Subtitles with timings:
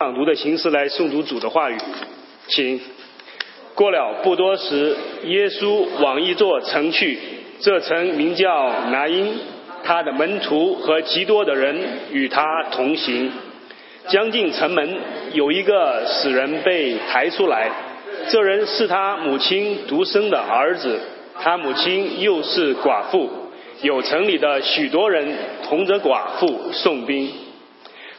[0.00, 1.78] 朗读的形式来诵读主的话语，
[2.48, 2.80] 请。
[3.76, 7.16] 过了不多时，耶稣往一座城去，
[7.60, 9.38] 这城名叫拿因，
[9.84, 11.80] 他的门徒和极多的人
[12.10, 13.30] 与他同行。
[14.08, 14.98] 将近城门，
[15.32, 17.70] 有一个死人被抬出来，
[18.30, 20.98] 这人是他母亲独生的儿子，
[21.40, 23.30] 他母亲又是寡妇，
[23.82, 25.36] 有城里的许多人
[25.68, 27.30] 同着寡妇送兵。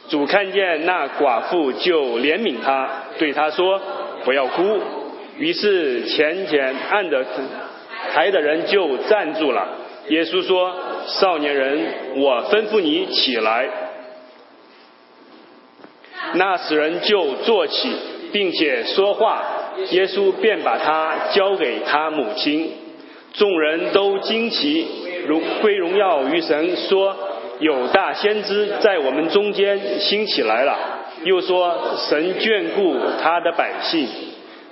[0.08, 3.80] 主看见那寡妇，就怜悯他，对他说
[4.24, 4.78] ：“不要哭。”
[5.38, 7.24] 于是前前按着
[8.12, 9.68] 抬的人就站住了。
[10.08, 10.72] 耶稣说
[11.20, 13.68] ：“少年人，我吩咐你起来。”
[16.34, 17.90] 那死人就坐起，
[18.32, 19.42] 并且说话。
[19.90, 22.72] 耶稣便把他交给他母亲。
[23.34, 24.86] 众人都惊奇，
[25.26, 27.14] 荣归荣耀于神，说
[27.58, 30.78] ：“有大先知在我们中间兴起来了。”
[31.24, 34.08] 又说：“神眷顾他的百姓。”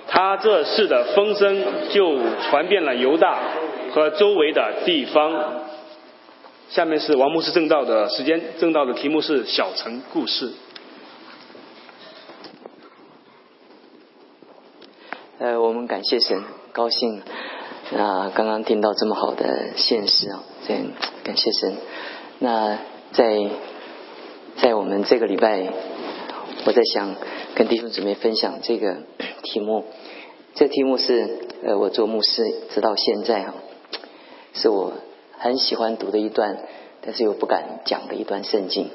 [0.07, 3.39] 他这事的风声就传遍了犹大
[3.91, 5.63] 和周围的地方。
[6.69, 10.51] 下面是王牧师正道的时间，正道的题目是小城故事。
[15.39, 17.21] 呃，我们感谢神，高兴
[17.97, 18.31] 啊！
[18.33, 20.75] 刚刚听到这么好的现实啊，这
[21.23, 21.77] 感谢神。
[22.39, 22.79] 那
[23.13, 23.49] 在
[24.61, 25.71] 在我们这个礼拜，
[26.65, 27.15] 我在想
[27.55, 28.97] 跟弟兄姊妹分享这个
[29.43, 29.85] 题目。
[30.53, 33.53] 这题目是呃，我做牧师直到现在啊，
[34.53, 34.93] 是我
[35.37, 36.59] 很喜欢读的一段，
[37.01, 38.89] 但是又不敢讲的一段圣经。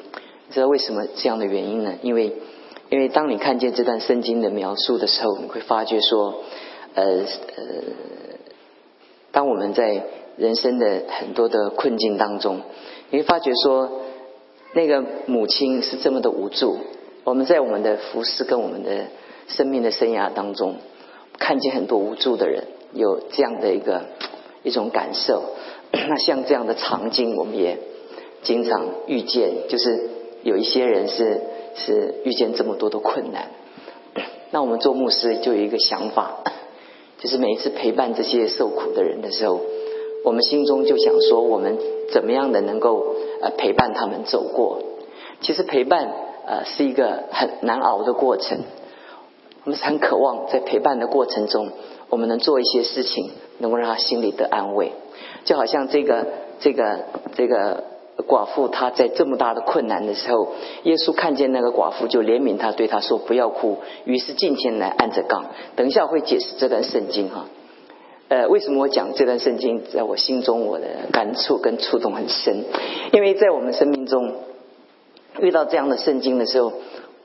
[0.50, 1.94] 知道为什么这样的原因呢？
[2.02, 2.32] 因为
[2.88, 6.42] 因为当你看见这段圣经的描述的时候，你会发觉说，
[6.94, 7.64] 呃呃，
[9.32, 10.04] 当我们在
[10.36, 12.62] 人生的很多的困境当中，
[13.10, 13.90] 你会发觉说，
[14.72, 16.78] 那个母亲是这么的无助。
[17.24, 19.06] 我们在我们的服饰跟我们的
[19.48, 20.76] 生命的生涯当中。
[21.38, 24.04] 看见很多无助的人，有这样的一个
[24.62, 25.42] 一种感受。
[25.90, 27.78] 那像这样的场景，我们也
[28.42, 30.10] 经常遇见，就是
[30.42, 31.40] 有一些人是
[31.76, 33.52] 是遇见这么多的困难。
[34.52, 36.44] 那我们做牧师就有一个想法，
[37.18, 39.62] 就是每一次陪伴这些受苦的人的时候，
[40.24, 41.78] 我们心中就想说，我们
[42.12, 44.80] 怎么样的能够呃陪伴他们走过？
[45.40, 46.12] 其实陪伴
[46.46, 48.58] 呃是一个很难熬的过程。
[49.64, 51.68] 我们是很渴望在陪伴的过程中，
[52.08, 54.92] 我们能做一些事情，能够让他心里得安慰。
[55.44, 56.26] 就好像这个
[56.60, 57.00] 这个
[57.34, 57.84] 这个
[58.26, 60.48] 寡妇，她在这么大的困难的时候，
[60.84, 65.46] 耶稣看见那个寡妇，就怜悯她，对她说：“不要哭。”于是进前来按着杠。
[65.76, 67.46] 等一下我会解释这段圣经哈。
[68.30, 72.64] 呃，为什么我讲这段圣经，在我心中我的感触跟触动很深？
[73.12, 74.34] 因为在我们生命中
[75.40, 76.72] 遇到这样的圣经的时候。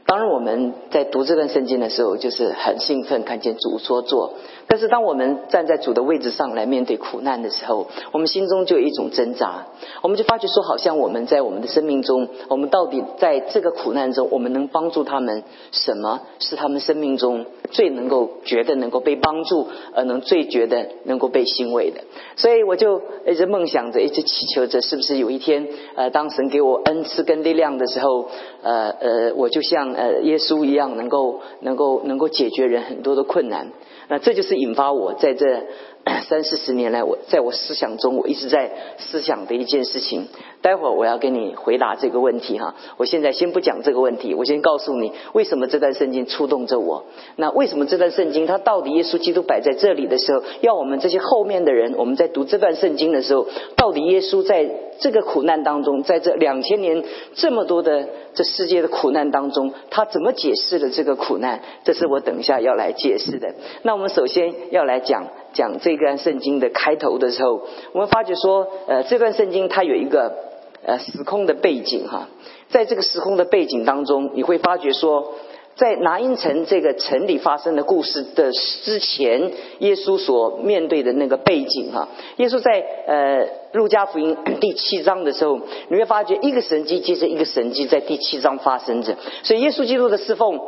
[0.07, 4.33] 当然，我们在读这段圣经的时候，就是很兴奋，看见主说做。
[4.67, 9.65] 但是，当我们站在主的位置上来面对苦难的时候，我们心中就有一种挣扎。
[10.03, 16.21] 我们就发觉说，好像我们在我们的生命中，我们到底在这个苦难中，我们能帮助他们什么？
[16.37, 22.01] 是他们生命中最能够觉得能够被帮助，而能最觉得能够被欣慰的。
[22.35, 28.29] 所以，我就一直梦想着，一直祈求着，是不是有一天，呃，当神给我恩赐跟力量的时候，
[28.61, 29.95] 呃呃，我就像。
[29.95, 33.71] 呃，耶稣一样能够能够能够解决人很多的困难，
[34.09, 35.63] 那这就是引发我在这
[36.29, 40.27] 三四十年来，我在我思想中我一直在思想的一件事情。
[40.61, 47.05] 待会儿我要跟你回答这个问题哈，我现在先不讲这个问题，我先告诉你为什么这段圣经触动着我。
[47.35, 54.69] 那为什么这段圣经它到底耶稣基督摆在这里的时候，要我们这些后面的人，我们在读这段圣经的时候，到底耶稣在
[54.99, 57.03] 这个苦难当中，在这两千年
[57.35, 61.61] 这么多的这世界的苦难当中，他怎么解释了这个苦难？
[61.83, 63.53] 这是我等一下要来解释的。
[63.83, 67.61] 那我们首先要来讲讲这段圣经的开头的时候，
[67.93, 70.45] 我们发觉说，呃，这段圣经它有一个。
[70.87, 72.29] 呃，时空的背景哈，
[72.69, 75.33] 在这个时空的背景当中，你会发觉说，
[75.75, 82.07] 在拿因城这个城里发生的故事的之前，耶稣所面对的那个背景哈，
[82.37, 85.59] 耶稣在呃路加福音第七章的时候，
[85.89, 90.59] 你会发觉一个神迹接着一个神迹在第七章发生着，所以耶稣基督的侍奉，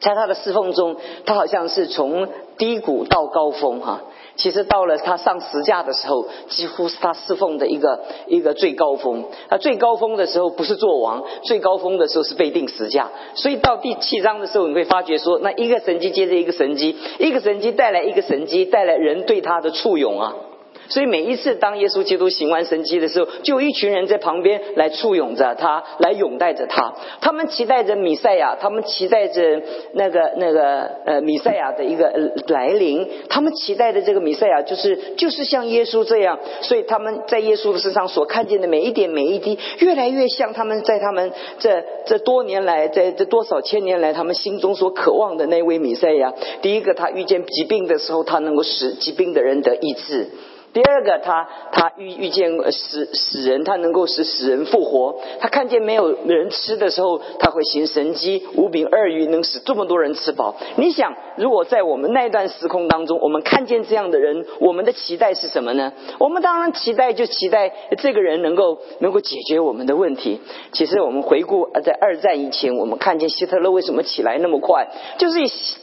[0.00, 2.28] 在他的侍奉中，他好像是从
[2.58, 4.02] 低谷到高峰哈。
[4.38, 9.24] 其实到了他上十架的时候，几乎是他侍奉的一个一个最高峰。
[9.50, 13.10] 他最高峰的时候不是做王，最高峰的时候是被定十架。
[13.34, 20.34] 所以到第七章的时候，你会发觉说，那一个神机接着一个神机，一个神机带来一个神机，带来人对他的簇拥啊。
[20.88, 26.94] 所以每一次当耶稣基督行完神迹的时候，就有一群人在旁边来簇拥着他，来拥戴着他。
[27.20, 29.62] 他们期待着米赛亚，他们期待着
[29.92, 32.10] 那个那个呃米赛亚的一个
[32.48, 33.06] 来临。
[33.28, 36.38] 他们期待的这个米赛亚，就是就是像耶稣这样。
[36.62, 46.32] 所以他们在耶稣的身上所看见的每一点每一滴，越来越像他们在他们这这多年来，在这多少千年来，他们心中所渴望的那位米赛亚。
[46.62, 50.28] 第一个，他遇见疾病的时候，他能够使疾病的人得医治。
[50.72, 55.18] 第二个，他他遇遇见死死人，他能够使死人复活。
[55.40, 60.54] 他看见没有人吃的时候，他会行神机，五饼二鱼能使这么多人吃饱。
[60.76, 65.92] 你想，如果在我们那段时空当中，我们看见这样的人，我们的期待是什么呢？
[66.18, 70.40] 我们当然期待就期待这个人能够能够解决我们的问题。
[70.72, 74.86] 其实我们回顾在二战以前，我们看见希特勒为什么起来那么快，
[75.18, 75.40] 就是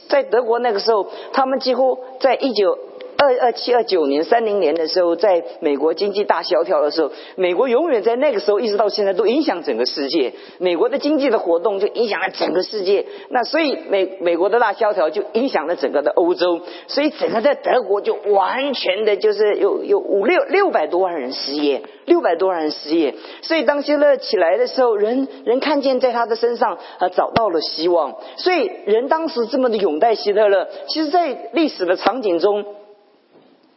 [0.08, 2.78] 在德国那个时候，他们几乎在一九。
[3.26, 10.32] 二二七二九年三零年的时候，在美国经济大萧条的时候，美国永远在那个时候一直到现在都影响整个世界。
[10.58, 13.04] 美国的经济的活动就影响了整个世界。
[13.30, 23.14] 那所以美美国的大萧条就影响了整个的欧洲，所以整个在德国就完全的就是有有五六六百多万人失业，六百多万人失业。
[23.42, 28.14] 所以当希勒起来的时候，人人看见在他的身上啊找到了希望。
[28.36, 32.64] 所以人当时这么的拥戴希特勒，其实，在历史的场景中。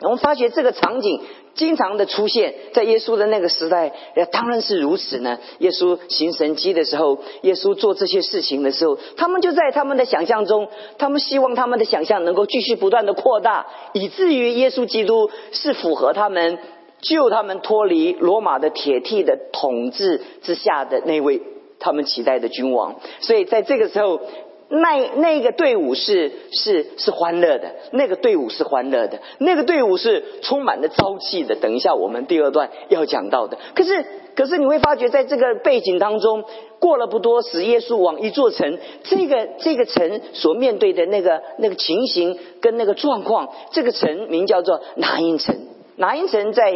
[0.01, 1.19] 我们发觉这个场景
[1.55, 3.91] 经常的出现在耶稣的那个时代，
[4.31, 5.37] 当然是如此呢。
[5.57, 16.59] 耶稣行神迹的时候，耶稣做这些事情的时候，他们就在他们的想象中，他们希望他们的想象能够继续不断的扩大，以至于耶稣基督是符合他们
[17.01, 21.41] 救他们脱离罗马的铁蹄的统治之下的那位
[21.77, 22.95] 他们期待的君王。
[23.19, 24.21] 所以在这个时候。
[24.69, 31.55] 那那个队伍是是是欢乐的，那个队伍是欢乐的，那个队伍是充满了朝气的。
[31.55, 33.57] 等一下我们第二段要讲到的。
[33.73, 34.05] 可是
[34.35, 36.43] 可是你会发觉，在这个背景当中，
[36.79, 45.55] 过了不多时，耶稣往一座城，这个这个城所面对的那个那个情形跟那个状况，这个城名叫做拿因城。
[45.95, 46.71] 拿因城在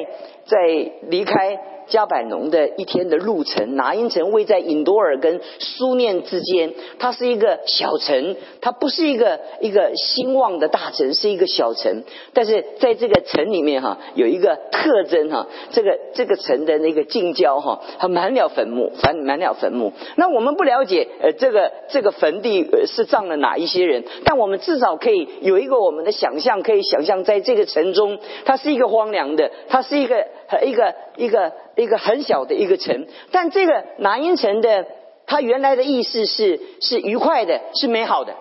[0.45, 0.57] 在
[1.09, 1.72] 离开。
[1.87, 12.03] 加百农的一天的路程，拿因城位在隐多尔跟苏念之间，它是一个小城，它不是一个一个兴旺的大城，是一个小城。
[12.33, 19.93] 但是在这个城里面哈，有一个特征哈，这个这个城的那个近郊哈，它满了坟墓，满满了坟墓。
[20.15, 30.25] 那我们不了解呃这个这个坟地是葬了哪一些人，但我们至少可以有一个我们的想象，可以想象在这个城中，它是一个荒凉的，它是一个
[30.61, 31.53] 一个一个。
[31.75, 34.85] 一个很小的一个城，但这个拿因城的，
[35.25, 38.35] 它原来的意思是是愉快的，是美好的。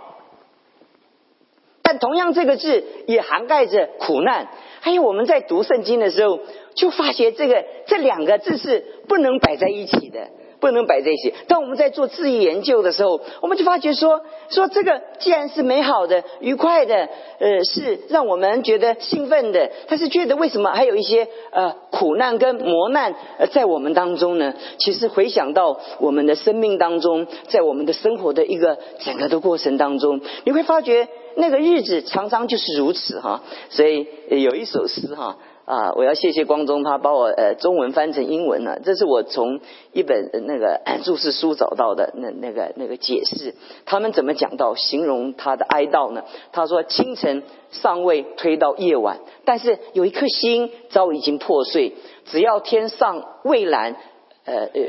[1.81, 4.49] 但同样这个字也涵盖着苦难。
[4.81, 6.41] 还有我们在读圣经的时候，
[6.75, 10.29] 就发现这个这两个字是不能摆在一起的。
[10.63, 11.35] 不能摆这些。
[11.49, 17.09] 当我们在做字义研究的时候，我们就发觉说，说这个既然是美好的、愉快的，
[17.41, 24.55] 呃，是让我们觉得兴奋的，但是觉得为什么还有一些呃苦难跟磨难呃在我们当中呢？
[24.79, 33.43] 其实回想到我们的生命当中，在我们的生活的一个整个的过程当中，你会发觉那个日子常常就是如此哈。
[33.69, 35.37] 所以有一首诗哈。
[35.65, 38.81] 啊，我要谢谢光中，他把我呃中文翻成英文了。
[38.85, 39.61] 这是我从
[39.93, 43.55] 一本那个 注释书找到的那那个那个解释。
[43.85, 46.25] 他们怎么讲到形容他的哀悼呢？
[46.51, 51.95] 他说清晨尚未推到夜晚，但是有一颗心早已经破碎。
[52.25, 53.97] 只要天上蔚蓝，
[54.45, 54.81] 呃呃，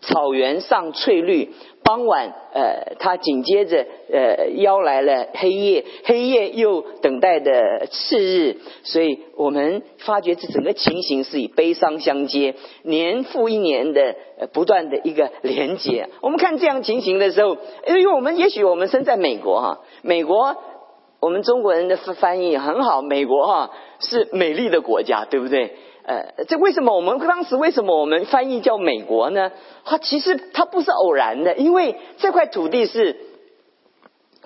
[0.00, 1.50] 草原上翠绿。
[1.82, 16.08] 傍晚，呃，他紧接着，呃，邀来了黑夜，黑夜又等待的次日，所以我们发觉这整个情形是以悲伤相接，年复一年的呃不断的一个连接。
[16.20, 17.56] 我们看这样情形的时候，
[17.88, 20.54] 因为我们也许我们生在美国哈，美国
[21.18, 25.72] 我们中国人的翻译很好，美国哈是美丽的国家，对不对？
[26.10, 29.52] 呃，这为什么我们当时为什么我们翻译叫美国呢？
[29.84, 33.16] 它其实它不是偶然的，因为这块土地是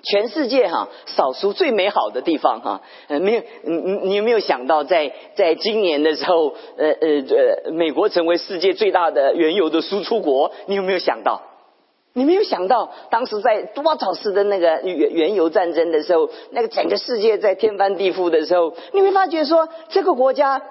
[0.03, 2.81] 全世界哈少数最美好的地方哈。
[3.07, 7.07] 呃，没有，你你你有没有想到，在在今年的时候，呃呃
[7.65, 10.51] 呃，美国成为世界最大的原油的输出国？
[10.67, 11.41] 你有没有想到？
[12.13, 20.61] 你没有想到，当时在多少次的那个原原油战争的时候，那个整个世界在天翻地覆的时候，你会发觉说这个国家。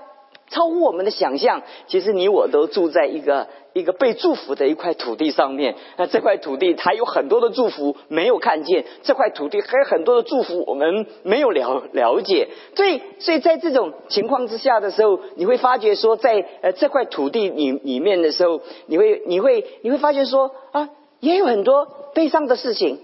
[0.54, 1.62] 超乎我们的想象。
[1.88, 5.74] 其实你我都住在一个一个被祝福的一块土地上面。
[5.96, 12.48] 那这块土地它有很多的祝福没有看见，这块土地还有很多的祝福我们没有了了解。
[12.76, 23.00] 所以，所以在这种情况之下的时候，你会发觉说，在呃这块土地里里面的时候，你会你会你会发现说啊，也有很多悲伤的事情。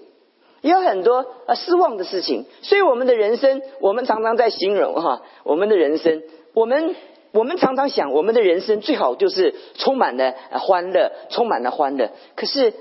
[0.63, 6.95] 也有很多呃失望的事情，所以我们的人生，我们常常在形容哈，我们的人生，我们
[7.33, 12.11] 我们常常想，我们的人生最好就是充满了欢乐，充满了欢乐。
[12.35, 12.75] 可是，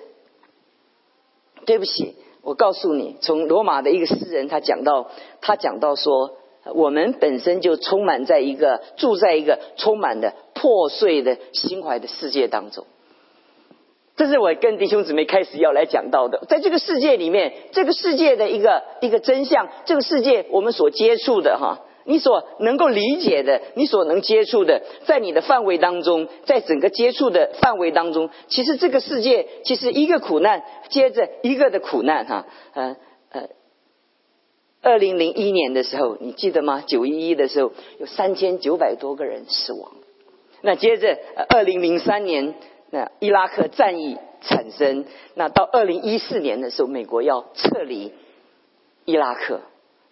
[1.66, 5.10] 对不起，我告诉你，从罗马的一个诗人，他讲到，
[5.42, 6.38] 他讲到说，
[6.74, 12.86] 我们本身就充满在一个住在一个充满的破碎的心怀的世界当中。
[14.16, 32.98] 这是我跟弟兄姊妹开始要来讲到的，在这个世界里面，这个世界的一个一个真相，这个世界我们所接触的哈，你所能够理解的，你所能接触的，在你的范围当中，在整个接触的范围当中，其实这个世界其实一个苦难接着一个的苦难哈，呃
[33.32, 33.48] 呃，
[34.82, 36.84] 二零零一年的时候，你记得吗？
[36.86, 39.92] 九一一的时候有三千九百多个人死亡，
[40.62, 42.56] 那接着二零零三年。
[42.92, 48.12] 那伊拉克战役产生，那到二零一四年的时候，美国要撤离
[49.06, 49.62] 伊拉克，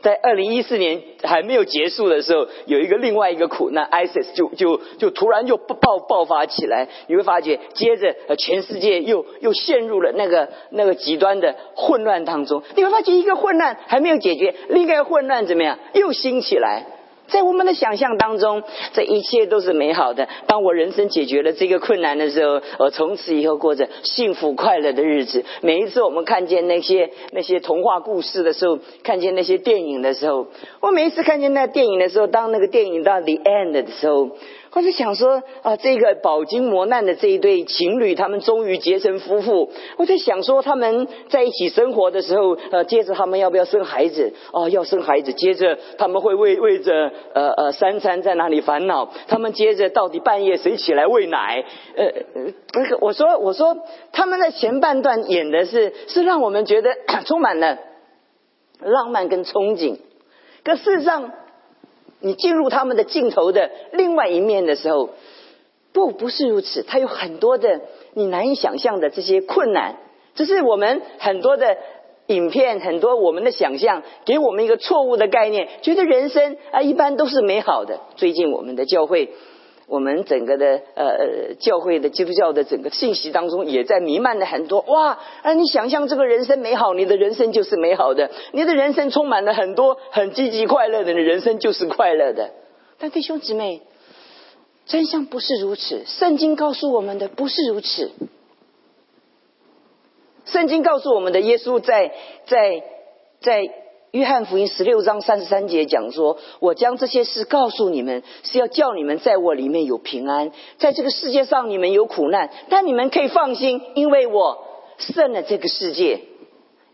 [0.02, 16.86] 在二零一四年还没有结束的时候，有一个另外一个苦难，ISIS 就就就突然又爆爆发起来，你会发觉，接着全世界又又陷入了那个那个极端的混乱当中，你会发现一个混乱还没有解决，另一个混乱怎么样又兴起来。
[17.28, 20.28] 在我们的想象当中，这一切都是美好的。
[20.48, 25.44] 当我人生解决了这个困难的时候，我从此以后过着幸福快乐的日子。
[25.62, 30.48] 每一次我们看见那些 那些童话故事的时候，看见那些电影的时候，
[30.82, 34.30] 我每一次看见那电影的时候，当那个电影到 the end 的时候。
[34.74, 39.72] 我是想说啊，这个饱经磨难的这一对情侣，他们终于结成夫妇。
[39.98, 44.34] 我在想说，他们在一起生活的时候，呃，接着他们要不要生孩子？
[44.52, 45.34] 哦，要生孩子。
[45.34, 49.10] 接着他们会为为着呃呃三餐在哪里烦恼？
[49.28, 51.64] 他们接着到底半夜谁起来喂奶？
[51.96, 52.06] 呃，
[52.74, 53.78] 那个我说我说
[54.12, 56.92] 他们在前半段演的是是让我们觉得
[57.26, 57.80] 充满了
[58.82, 59.98] 浪漫跟憧憬，
[60.64, 61.32] 可事实上。
[62.20, 65.10] 你进入他们的镜头的另外一面的时候，
[65.94, 67.82] 不不是如此，他有很多的
[68.14, 69.98] 你难以想象的这些困难，
[70.36, 71.78] 这是我们很多的
[72.28, 78.00] 影片，很多我们的想象，给我们一个错误的概念，觉得人生啊一般都是美好的。
[78.16, 79.30] 最近我们的教会。
[79.88, 85.18] 我们整个的呃教会的基督教的整个信息当中，也在弥漫了很多哇！
[85.44, 92.52] 啊，你想象这个人生美好，你的人生就是美好的；你的人生充满了很多很积极快乐的，你人生就是快乐的。
[93.00, 93.82] 但弟兄姊妹，
[94.86, 96.04] 真相不是如此。
[96.06, 98.12] 圣经告诉我们的不是如此。
[100.44, 102.12] 圣经告诉我们的，耶稣在
[102.46, 102.84] 在
[103.40, 103.87] 在。
[104.12, 110.52] 约翰福音十六章三十三节讲说：“我将这些事告诉你们，是要叫你们在我里面有平安。
[110.78, 114.64] 在这个世界上你们有苦难，但你们可以放心，因为我
[114.98, 116.22] 胜了这个世界。”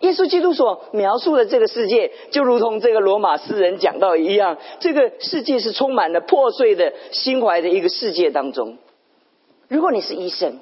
[0.02, 8.80] 耶稣基督所描述的这个世界，就如同这个罗马诗人讲到一样，这个世界是充满了破碎的心怀的一个世界当中。
[9.70, 10.60] 如果你是医生，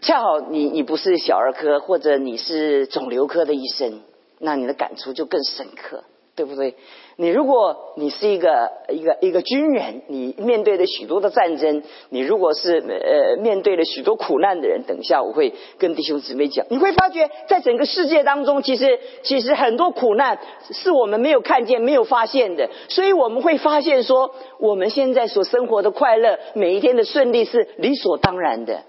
[0.00, 4.00] 恰好你你不是小儿科，或者你是肿瘤科的医生。
[4.44, 6.02] 那你的感触就更深刻，
[6.34, 6.74] 对不对？
[7.16, 20.40] 你如果你是一个一个一个军人，你面对着许多的战争，你如果是呃面对了许多苦难的人，等一下我会跟弟兄姊妹讲，你会发觉在整个世界当中，其实其实很多苦难
[20.72, 28.82] 是我们没有看见、没有发现的，所以我们会发现说，我们现在所生活的快乐，每一天的顺利是理所当然的。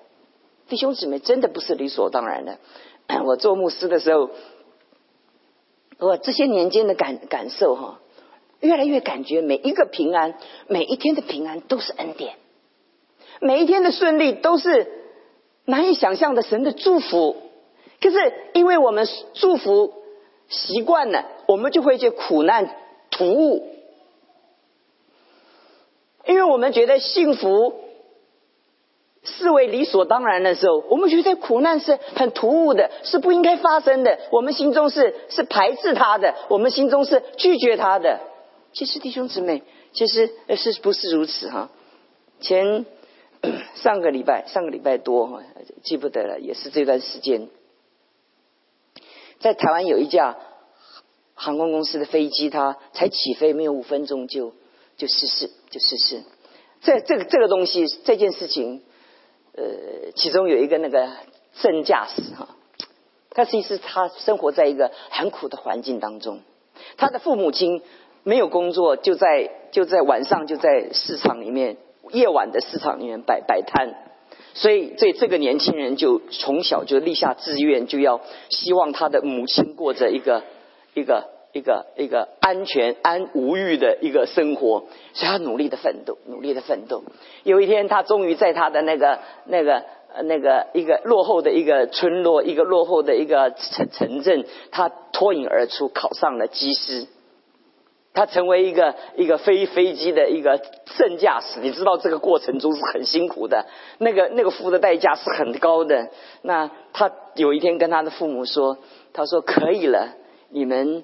[0.69, 2.57] 弟兄姊妹，真的不是理所当然的。
[3.25, 4.31] 我做牧师的时候。
[5.99, 7.99] 我这些年间的感感受哈，
[8.59, 10.35] 越来越感觉每一个平安，
[10.67, 12.35] 每一天的平安都是恩典，
[13.39, 14.87] 每一天的顺利都是
[15.65, 17.35] 难以想象的神的祝福。
[18.01, 19.93] 可是因为我们祝福
[20.49, 22.75] 习惯了，我们就会觉得苦难
[23.11, 23.67] 突兀，
[26.25, 27.82] 因为我们觉得幸福。
[29.23, 34.19] 视为理所当然的时候，我们觉得苦难是很突兀的，是不应该发生的。
[34.31, 38.19] 我们心中是是排斥他的，我们心中是拒绝他的。
[38.73, 39.63] 其实弟兄姊妹，
[39.93, 41.69] 其实呃是不是如此哈？
[42.39, 42.85] 前
[43.75, 45.41] 上个礼拜，上个礼拜多哈
[45.83, 47.49] 记不得了，也是这段时间，
[49.39, 50.37] 在台湾有一架
[51.33, 54.53] 航空公司的飞机，它才起飞没有五分钟就。
[54.95, 56.21] 就失事，就失事。
[56.83, 58.83] 这这个这个东西，这件事情，
[59.55, 61.09] 呃，其中有一个那个
[61.61, 62.49] 正驾驶哈，
[63.29, 66.39] 他其实他生活在一个很苦的环境当中，
[66.97, 67.81] 他的父母亲
[68.23, 71.77] 没有工作，就在就在晚上就在市场里面，
[72.11, 73.93] 夜晚的市场里面摆摆摊，
[74.53, 80.43] 所以这这个年轻人就从小就立下志愿，就要希望他的母亲过着一个
[80.93, 81.29] 一个。
[81.53, 87.03] 一个一个安全安无欲的一个生活，所以他努力的奋斗，努力的奋斗。
[87.43, 89.83] 有一天，他终于在他的那个那个
[90.23, 97.05] 那个一个落后的一个村落，一个落后的一个城城镇，他脱颖而出，考上了机师。
[98.15, 100.59] 他成为一个一个飞飞机的一个
[100.97, 101.59] 正驾驶。
[101.61, 103.67] 你知道这个过程中是很辛苦的，
[103.99, 106.09] 那个那个付的代价是很高的。
[106.41, 108.79] 那他有一天跟他的父母说
[109.13, 110.15] ：“他说可以了，
[110.49, 111.03] 你们。”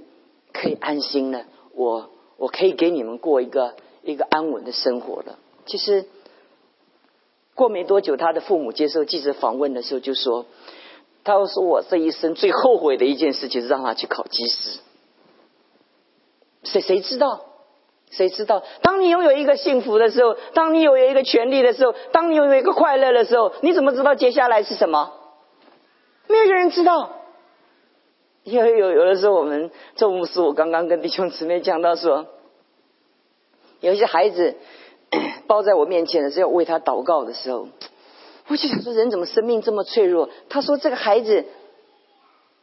[0.54, 5.38] 可以安心了，我我可以给你们过一个一个安稳的生活了。
[5.66, 6.06] 其实
[7.56, 10.46] 过没多久，他的父母接受记者访问的时候就说
[11.24, 14.80] ：“他说我这一生最后悔的一件事就是让他去考技师。”
[16.64, 17.46] 谁谁知道？
[18.10, 18.64] 谁知道？
[18.82, 25.14] 当你拥有一个幸福的时候，当你拥有一个权利的时候，当你拥有一个快乐的时候，你怎么知道接下来是什么？
[26.28, 27.12] 没有一个人知道。
[28.44, 32.28] 因为有有的时候，我们做牧师，我刚刚跟弟兄姊妹讲到说，
[33.82, 34.56] 有一些孩子
[35.48, 37.68] 抱在我面前的时候，为他祷告的时候，
[38.48, 40.30] 我就想说，人怎么生命这么脆弱？
[40.50, 41.46] 他说，这个孩子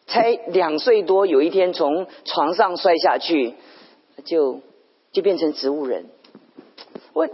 [0.07, 3.55] 才两岁多，有一天从床上摔下去，
[4.25, 4.61] 就
[5.13, 6.07] 就变成植物人。
[7.13, 7.29] 我。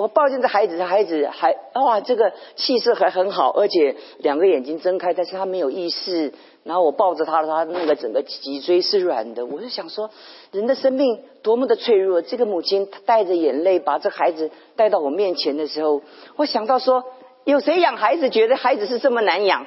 [0.00, 6.32] 我抱着这孩子，这孩子还哇，这个气色还很好，而且两个眼睛睁开，但是他没有意识。
[6.62, 9.44] 然后我抱着他，他那个整个脊椎是软的。
[9.44, 10.10] 我就想说，
[10.52, 12.22] 人的生命多么的脆弱。
[12.22, 16.02] 这个母亲她带着眼泪把这孩子带到我面前的时候，
[16.36, 17.04] 我想到说，
[17.44, 19.66] 有谁养孩子觉得孩子是这么难养？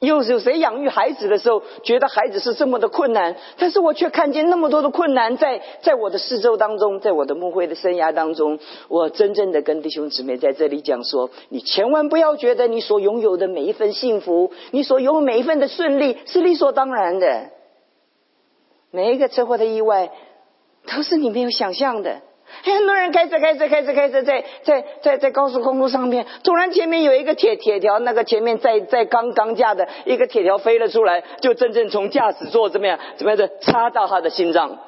[0.00, 3.36] 又有谁养育孩子的时候觉得孩子是这么的困难？
[3.58, 17.50] 但是我却看见那么多的困难在在我的四周当中，在我的牧会的生涯当中，我真正的跟弟兄姊妹在这里讲说：你千万不要觉得你所拥有的每一份幸福，你所拥有每一份的顺利是理所当然的。
[18.90, 20.10] 每一个车祸的意外
[20.86, 22.22] 都是你没有想象的。
[22.62, 34.78] 很多人开车开车开车开车在在在在高速公路上面，突然前面有一个铁铁条，那个前面在在钢钢架的一个铁条飞了出来，就真正从驾驶座怎么样怎么样的插到他的心脏。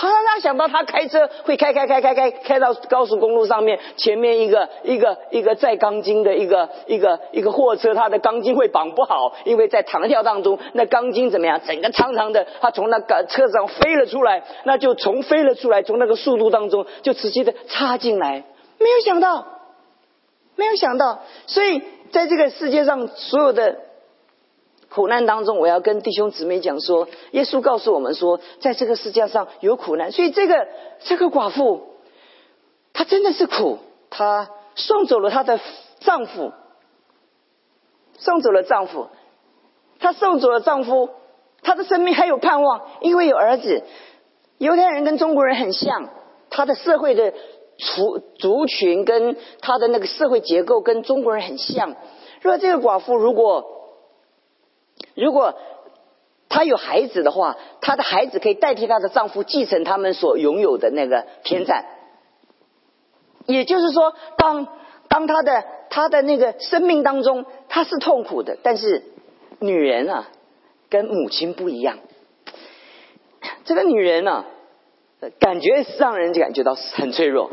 [0.00, 11.60] 他他想到他开车会开开开开开开到高速公路上面，前面一个一个一个载钢筋的一个一个一个货车，它的钢筋会绑不好，因为在弹跳当中，那钢筋怎么样？
[11.66, 18.44] 整个长长的，它从那个车上飞了出来，那就从飞了出来，从那个速度当中就直接的插进来，
[18.78, 19.46] 没有想到，
[20.54, 21.82] 没有想到，所以
[22.12, 23.87] 在这个世界上所有的。
[24.90, 30.66] 苦难当中，我要跟弟兄姊妹讲说，耶稣告诉我们说，在这个世界上有苦难，所以这个
[31.00, 31.82] 这个寡妇，
[32.92, 33.78] 她真的是苦，
[34.10, 35.60] 她送走了她的
[36.00, 36.52] 丈夫，
[38.18, 39.08] 送走了丈夫，
[39.98, 41.10] 她送走了丈夫，
[41.62, 43.82] 她的生命还有盼望，因为有儿子。
[44.58, 46.08] 犹太人跟中国人很像，
[46.50, 47.32] 他的社会的
[47.76, 51.94] 族族群跟他的那个社会结构跟中国人很像。
[52.42, 53.77] 如果这个寡妇如果
[55.20, 55.54] 如果
[56.48, 61.84] 她有孩子的话，她的孩子可以代替她的丈夫继承他们所拥有的那个田产。
[63.46, 64.68] 也就是说，当
[65.08, 68.56] 当她的她的那个生命当中，她是痛苦的。
[68.62, 69.02] 但是
[69.58, 70.28] 女人啊，
[70.88, 71.98] 跟母亲不一样。
[73.64, 74.44] 这个女人啊，
[75.40, 77.50] 感觉让人感觉到很脆弱。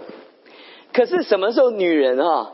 [0.93, 2.51] 可是什么时候女人啊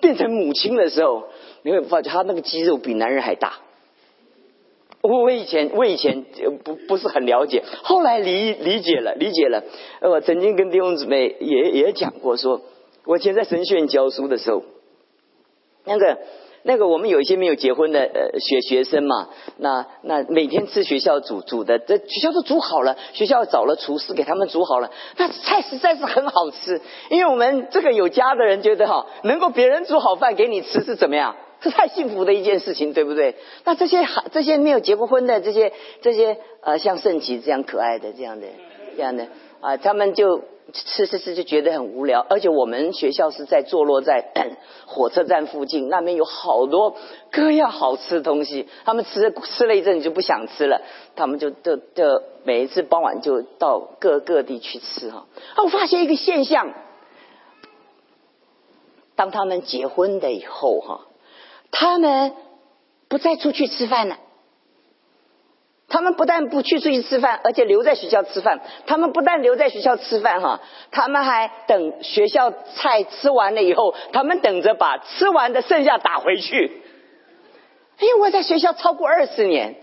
[0.00, 1.24] 变成母亲的时候，
[1.62, 3.54] 你会发觉她那个肌肉比男人还大。
[5.00, 6.24] 我我以前我以前
[6.64, 9.62] 不不是很了解，后来理理解了理解了。
[10.02, 12.62] 我曾经跟弟兄姊妹也也讲过，说
[13.04, 14.62] 我以前在神学院教书的时候，
[15.84, 16.18] 那个
[16.64, 26.80] 那个我们有一些没有结婚的呃学学生嘛，那那每天吃学校煮煮的，这学校都煮好了，学校找了厨师给他们煮好了，那菜实在是很好吃。
[27.10, 31.36] 因为我们这个有家的人觉得哈，能够别人煮好饭给你吃是怎么样？
[31.62, 33.34] 是太幸福的一件事情，对不对？
[33.64, 38.46] 那这些还这些没有结过婚的这些这些呃，像圣琪这样可爱的这样的
[38.96, 39.26] 这样的
[39.60, 40.42] 啊，他们就
[40.72, 44.32] 吃吃吃就觉得很无聊，而且我们学校是在坐落在
[44.86, 46.94] 火车站附近，那边有好多
[47.32, 48.68] 各样好吃的东西。
[48.84, 50.82] 他们吃吃了一阵就不想吃了，
[51.16, 55.26] 他们就就就每一次傍晚就到各各地去吃哈。
[55.56, 56.72] 啊，我发现一个现象，
[59.16, 61.06] 当他们结婚的以后哈，
[61.70, 62.32] 他们
[63.08, 64.18] 不再出去吃饭了。
[65.90, 68.60] 他们不但不去出去吃饭，而且留在学校吃饭。
[68.86, 76.82] 他们不但留在学校吃饭哈，他们还等学校菜吃完了以后，他们等着把吃完的剩下打回去。
[78.00, 79.76] 因为我在学校超过二十年，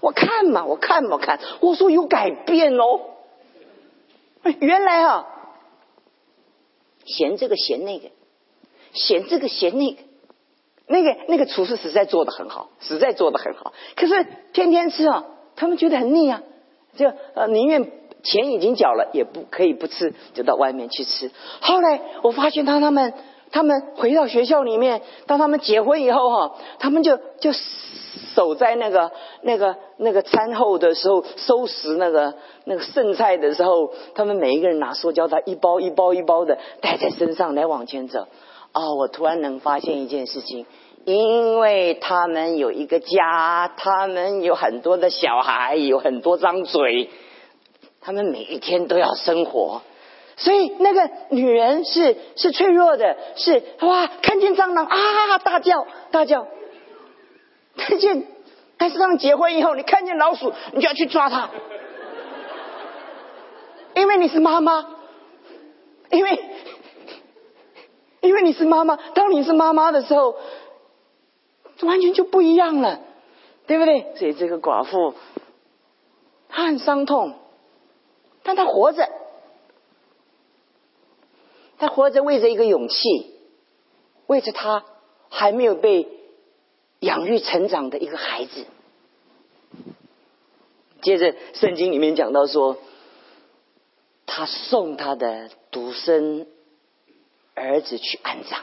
[0.00, 3.00] 我看嘛，我看嘛看，我说有改变哦。
[4.60, 5.26] 原来啊，
[7.04, 8.08] 嫌这个嫌那个，
[8.94, 9.98] 嫌这个嫌那个。
[10.86, 13.72] 那个那个厨师实在做的很好，实在做的很好。
[13.96, 15.24] 可是天天吃啊，
[15.56, 16.42] 他们觉得很腻啊，
[16.96, 17.90] 就呃宁愿
[18.22, 21.30] 钱已经缴了，也不可以不吃，就到外面去吃。
[21.60, 23.14] 后来我发现，当他们
[23.50, 27.50] 他们回到学校里面，当他们结婚以后哈，他们就就
[28.34, 29.10] 守在那个
[29.42, 38.26] 那个那个餐后的时候收拾那个那个剩菜的时候，他们每一个人拿塑胶袋一包一包一包的带在身上来往前走。
[38.74, 40.66] 哦，我突然能发现一件事情，
[41.04, 47.08] 因为他们有一个家，他们有很多的小孩，有很多张嘴，
[48.00, 49.82] 他们每一天都要生活，
[50.36, 56.48] 所以那个女人是是脆弱的，是哇，看见蟑螂啊大叫大叫，
[57.76, 58.26] 看见，
[58.76, 61.48] 但是他们结婚以后，你看见老鼠，你就要去抓它，
[63.94, 64.84] 因为你是妈妈，
[66.10, 66.40] 因为。
[68.24, 70.34] 因为你是妈妈，当你是妈妈的时候，
[71.82, 73.00] 完全就不一样了，
[73.66, 74.14] 对不对？
[74.16, 75.14] 所以这个寡妇，
[76.48, 77.34] 她很伤痛，
[78.42, 79.08] 但她活着，
[81.76, 83.34] 她活着为着一个勇气，
[84.26, 84.84] 为着她
[85.28, 86.08] 还没有被
[87.00, 88.64] 养育成长的一个孩子。
[91.02, 92.78] 接着圣经里面讲到说，
[94.24, 96.46] 他送他的独生。
[97.54, 98.58] 儿子去安葬，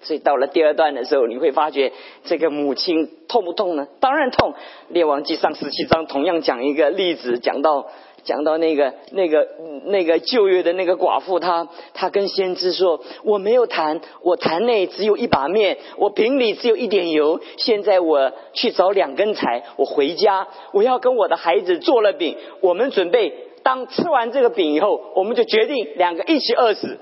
[0.00, 1.92] 所以到了第二段的时候，你会发觉
[2.24, 3.88] 这个母亲痛不痛呢？
[4.00, 4.54] 当然痛。
[4.88, 7.86] 列王记上十七章同样讲一个例子，讲到
[8.22, 9.48] 讲到那个那个
[9.86, 17.40] 那个旧约的那个寡妇，她她跟先知说：“我没有坛，我坛内只有一把面，我瓶里只有一点油。
[17.56, 22.36] 现在我去找两根柴，我回家，我要跟我的孩子做了饼。
[22.60, 26.98] 我们准备当吃完这个饼以后，我们就决定两个一起饿死。”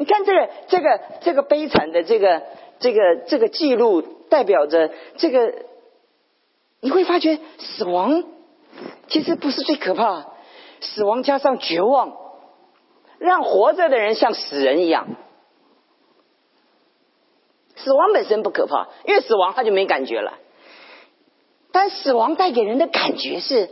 [0.00, 2.42] 你看这个这个这个悲惨的这个
[2.78, 5.52] 这个这个记录，代表着这个，
[6.80, 8.24] 你会发觉死亡
[9.08, 10.24] 其实不是最可怕，
[10.80, 12.16] 死亡加上绝望，
[13.18, 15.06] 让活着的人像死人一样。
[17.76, 20.38] 死亡本身不可怕，因为死亡他就没感觉了，
[21.72, 23.68] 但死亡带给人的感觉是。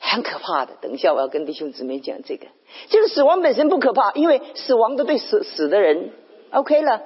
[0.00, 2.46] 很可怕的，等一下我要跟弟兄姊妹讲这个。
[2.88, 6.12] 这个死亡本身不可怕，因为死亡都对死死的人
[6.50, 7.02] OK 了，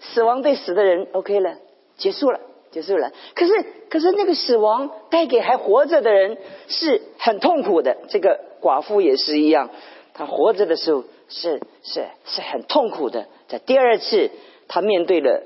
[0.00, 1.58] 死亡对死的人 OK 了，
[1.96, 3.12] 结束了，结束了。
[3.34, 3.52] 可是，
[3.88, 7.96] 可是那个死亡带给还活着的人是很痛苦的。
[8.08, 9.70] 这个寡妇也是一样，
[10.14, 13.26] 她活着的时候是是是很痛苦的。
[13.48, 14.30] 在第二次，
[14.66, 15.42] 她面对了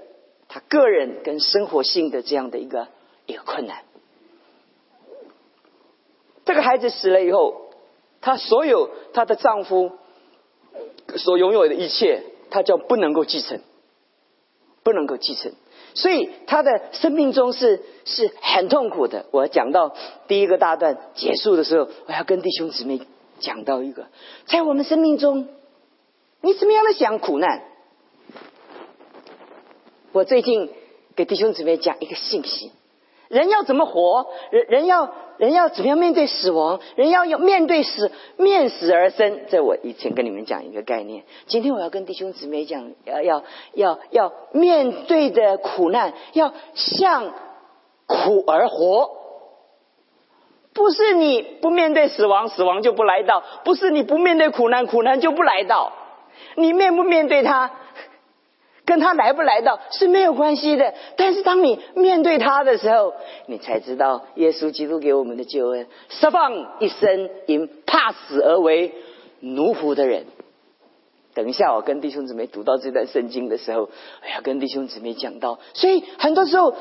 [0.48, 2.88] 她个人跟生活性的这样的一个
[3.26, 3.78] 一个困难。
[6.48, 7.68] 这个孩子死了以后，
[8.22, 9.92] 她所有她的丈夫
[11.18, 13.60] 所拥有的一切，她就不能够继承，
[14.82, 15.52] 不能够继承。
[15.92, 19.26] 所以她的生命中是是很痛苦的。
[19.30, 19.94] 我讲到
[20.26, 23.02] 第一个大段结束的时候，我要跟弟兄姊妹
[23.40, 24.06] 讲到一个，
[24.46, 25.48] 在我们生命中，
[26.40, 27.62] 你怎么样的想苦难？
[30.12, 30.70] 我最近
[31.14, 32.72] 给弟兄姊妹讲一个信息：
[33.28, 34.28] 人要怎么活？
[34.50, 35.12] 人人要。
[35.38, 36.80] 人要怎么样面对死亡？
[36.96, 39.40] 人要要面对死，面死而生。
[39.48, 41.24] 这我以前跟你们讲一个概念。
[41.46, 47.32] 今天我要跟弟兄姊妹讲，要要要要面对的苦难，要向
[48.06, 49.10] 苦而活。
[50.74, 55.92] 不是你不面对死亡，死亡就不来到；不是你不面对苦难，苦难就不来到。
[56.56, 57.70] 你面不面对它？
[58.88, 63.12] 跟他来不来到是没有关系的，但是当你面对他的时候，
[63.44, 68.94] 你才知道耶稣基督给我们的救恩，释放一生因怕死而为
[69.40, 70.24] 奴仆的人。
[71.34, 76.74] 等一下，我跟弟兄姊妹读到这段圣经的时候，我要跟弟兄姊妹讲到，所以很多时候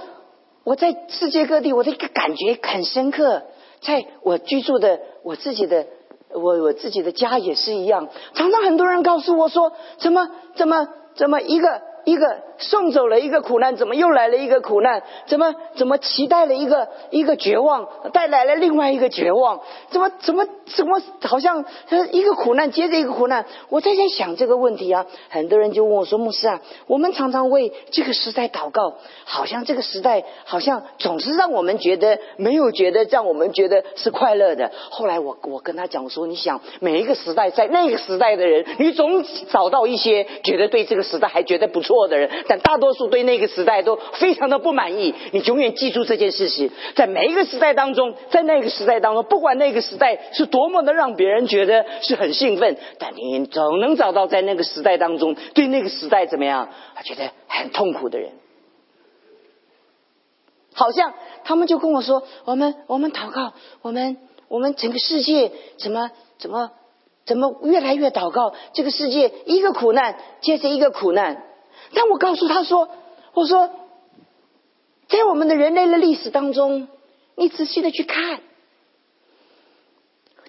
[0.63, 3.43] 我在世界各地，我的一个感觉很深刻，
[3.81, 5.87] 在我居住的我自己的
[6.31, 11.81] 我我自己的家也是一样，常常很多人告诉我说，怎么怎么怎么一个。
[12.07, 15.03] 一个送走了一个苦难，怎么又来了一个苦难？
[15.25, 19.59] 怎么怎么期待了一个一个绝望，带来了另外一个绝望？
[19.89, 21.65] 怎么怎么怎么好像
[22.13, 23.45] 一个苦难接着一个苦难？
[23.67, 25.05] 我在在想这个问题啊。
[25.27, 28.93] 很多人就问我说：“牧师啊，我们常常为这个时代祷告，
[29.25, 45.15] 好像这个时代好像总是让我们觉得没有觉得让我们觉得是快乐的。”后来我我跟他讲说：“你想每一个时代在那个时代的人，你总找到一些觉得对这个时代还觉得不错。”过的人，但大多数对那个时代都非常的不满意。
[45.31, 56.69] 你永远记住这件事情，在每一个时代当中，在那个时代当中，不管那个时代是多么的让别人觉得是很兴奋，但你总能找到在那个时代当中对那个时代怎么样，
[57.03, 58.33] 觉得很痛苦的人。
[60.73, 66.69] 好像他们就跟我说：“我们我们祷告，我们我们整个世界怎么怎么
[67.25, 68.53] 怎么越来越祷告？
[68.73, 71.43] 这个世界一个苦难接着一个苦难。”
[71.93, 72.89] 但我告诉他说
[73.33, 73.69] ：“我说，
[75.07, 76.87] 在我们的人类的历史当中，
[77.35, 78.41] 你仔细的去看，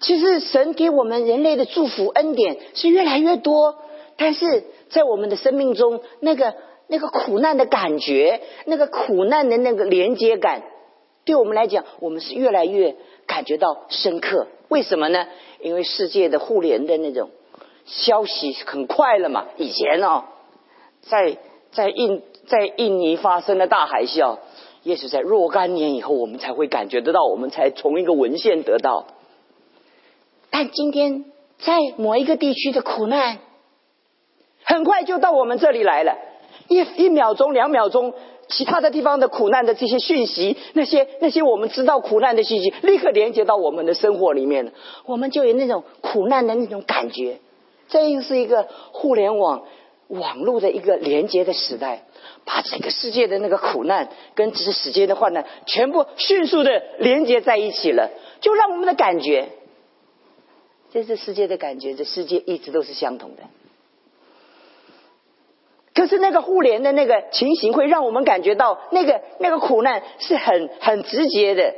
[0.01, 3.75] 其实神给我们人类的祝福恩典是越来越多，
[4.17, 6.55] 但是在我们的生命中，那个
[6.87, 10.63] 那个苦难的感觉，那个苦难的那个连接感，
[11.23, 12.95] 对我们来讲，我们是越来越
[13.27, 14.47] 感觉到深刻。
[14.67, 15.27] 为什么呢？
[15.61, 17.29] 因为世界的互联的那种
[17.85, 19.45] 消息很快了嘛。
[19.57, 20.25] 以前哦。”
[21.01, 21.37] 在
[21.71, 24.37] 在印在印尼发生的大海啸，
[24.83, 29.05] 也许在若干年以后，我们才会感觉得到，我们才从一个文献得到。
[30.49, 31.25] 但今天
[31.59, 33.37] 在某一个地区的苦难，
[34.63, 36.17] 很快就到我们这里来了，
[36.67, 38.13] 一一秒钟、两秒钟，
[38.47, 44.71] 其他的地方的苦难的这些讯息，那些那些我们知道苦难的信息，立刻连接到我们的生活里面了，
[45.05, 47.37] 我们就有那种苦难的那种感觉。
[47.89, 49.63] 这又是一个互联网。
[50.09, 52.03] 网络的一个连接的时代，
[52.43, 58.09] 把整个世界的那个苦难跟这些时间的患难，全部迅速的连接在一起了，
[58.41, 59.49] 就让我们的感觉，
[60.91, 63.43] 这是世界的感觉，这世界一直都是相同的。
[65.93, 71.75] 可是那个互联的那个情形，会让我们感觉到那个那个苦难是很很直接的。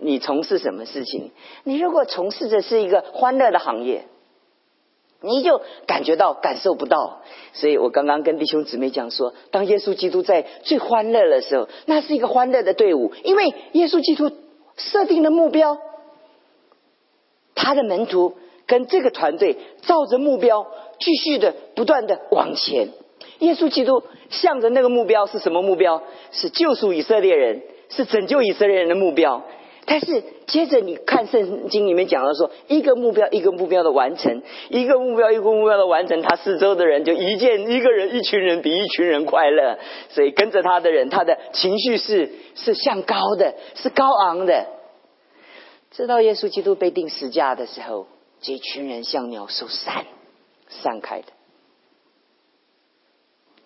[0.00, 1.30] 你从事什么事情？
[1.62, 4.06] 你如果从事的是一个欢乐的行业。
[5.22, 14.30] 你就感觉到感受不到，所以我刚刚跟弟兄姊妹讲说，当耶稣基督在最欢乐的时候，那是一个欢乐的队伍，因为耶稣基督
[14.76, 15.78] 设定的目标，
[17.54, 18.34] 他的门徒
[18.66, 20.66] 跟这个团队照着目标
[20.98, 22.88] 继续的不断的往前。
[23.38, 26.02] 耶稣基督向着那个目标是什么目标？
[26.30, 29.42] 是救赎以色列人，是拯救以色列人的目标。
[29.84, 39.78] 但是接着你看圣经里面讲到说，一个目标一个目标的完成，一个目标一个目标的完成，他四周的人就一见一个人一群人比一群人快乐，
[40.10, 44.66] 所以跟着他的人，他的情绪是是向高的，是高昂的。
[45.90, 48.06] 知道耶稣基督被钉十架的时候，
[48.40, 50.06] 这群人像鸟兽散
[50.68, 51.26] 散开的。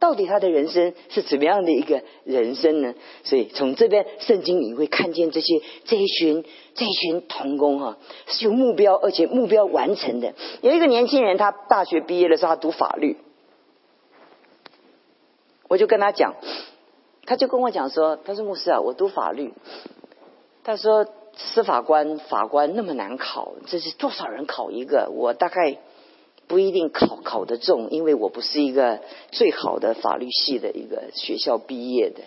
[0.06, 2.94] 到底他的人生是怎么样的一个人生呢？
[3.24, 6.44] 所以从这边圣经你会看见这些这一群
[6.76, 10.32] 这一群童工哈是有目标而且目标完成的。
[10.60, 13.16] 有一个年轻人，他大学毕业的时候他读法律，
[15.66, 16.36] 我就跟他讲，
[17.24, 19.54] 他就跟我讲说，他说牧师啊，我读法律，
[20.62, 25.10] 他说司法官法官那么难考，这是多少人考一个？
[25.10, 25.78] 我大概。
[26.48, 29.00] 不一定考考得中，因为我不是一个
[29.32, 32.22] 最好的法律系的一个学校毕业的。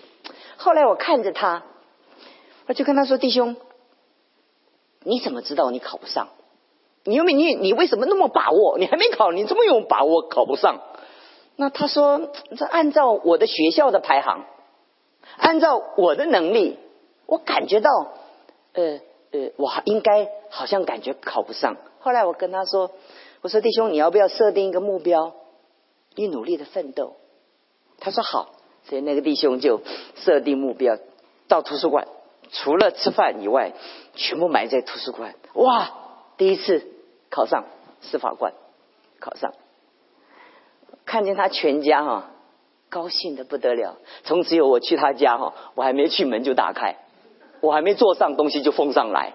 [0.57, 1.63] 后来我看着他，
[2.67, 3.55] 我就跟他说：“弟兄，
[5.03, 6.27] 你怎么知道你考不上？
[7.05, 8.77] 你有没你你为什么那么把握？
[8.77, 10.81] 你还没考，你这么有把握考不上？”
[11.55, 14.45] 那他说：“这按照我的学校的排行，
[15.37, 16.77] 按照我的能力，
[17.25, 17.89] 我感觉到，
[18.73, 18.99] 呃
[19.31, 22.91] 呃，我应该好像感觉考不上。”后来我跟他说。
[23.41, 25.33] 我说弟兄，你要不要设定一个目标，
[26.15, 27.15] 你努力的奋斗？
[27.99, 28.49] 他说好，
[28.83, 29.81] 所以那个弟兄就
[30.15, 30.97] 设定目标，
[31.47, 32.07] 到图书馆，
[32.51, 33.73] 除了吃饭以外，
[34.13, 35.35] 全部埋在图书馆。
[35.53, 35.91] 哇，
[36.37, 36.85] 第一次
[37.29, 37.65] 考上
[38.01, 38.53] 司法官，
[39.19, 39.53] 考上，
[41.05, 42.31] 看见他全家哈，
[42.89, 43.97] 高兴的不得了。
[44.23, 46.97] 从此有我去他家哈，我还没去门就打开，
[47.61, 49.33] 我还没坐上东西就封上来，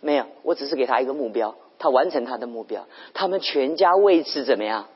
[0.00, 1.56] 没有，我只是给他一个目标。
[1.80, 4.86] 他完成他的目标，他们全家为此怎么样？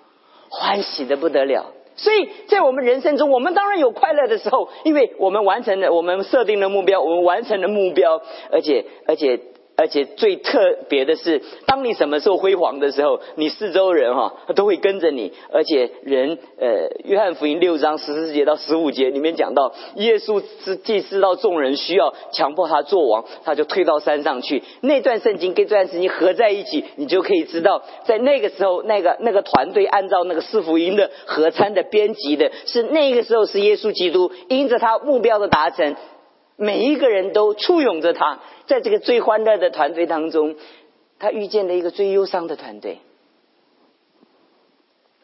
[0.50, 1.72] 欢喜的不得了。
[1.96, 8.20] 所以在我们人生中，我们当然有快乐的时候，因为我们完成了我们设定的目标，我们完成了目标，
[8.50, 9.40] 而且而且
[9.76, 15.32] 而且最特别的是，当你什么时候辉煌的时候，你四周人哈都会跟着你。
[15.52, 24.62] 而且人呃，约翰福音六章十四节到十五节里面讲到，耶稣是既知道众人需要强迫他做王，他就退到山上去。
[24.80, 35.96] 那段圣经跟这段圣经合在一起，你就可以知道，在那个时候，那个那个团队按照那个四福音的合参的编辑的，是那个时候是耶稣基督，因着他目标的达成。
[36.56, 40.54] 每一个人都簇拥着他，在这个最欢乐的团队当中，
[41.18, 42.98] 他遇见了一个最忧伤的团队。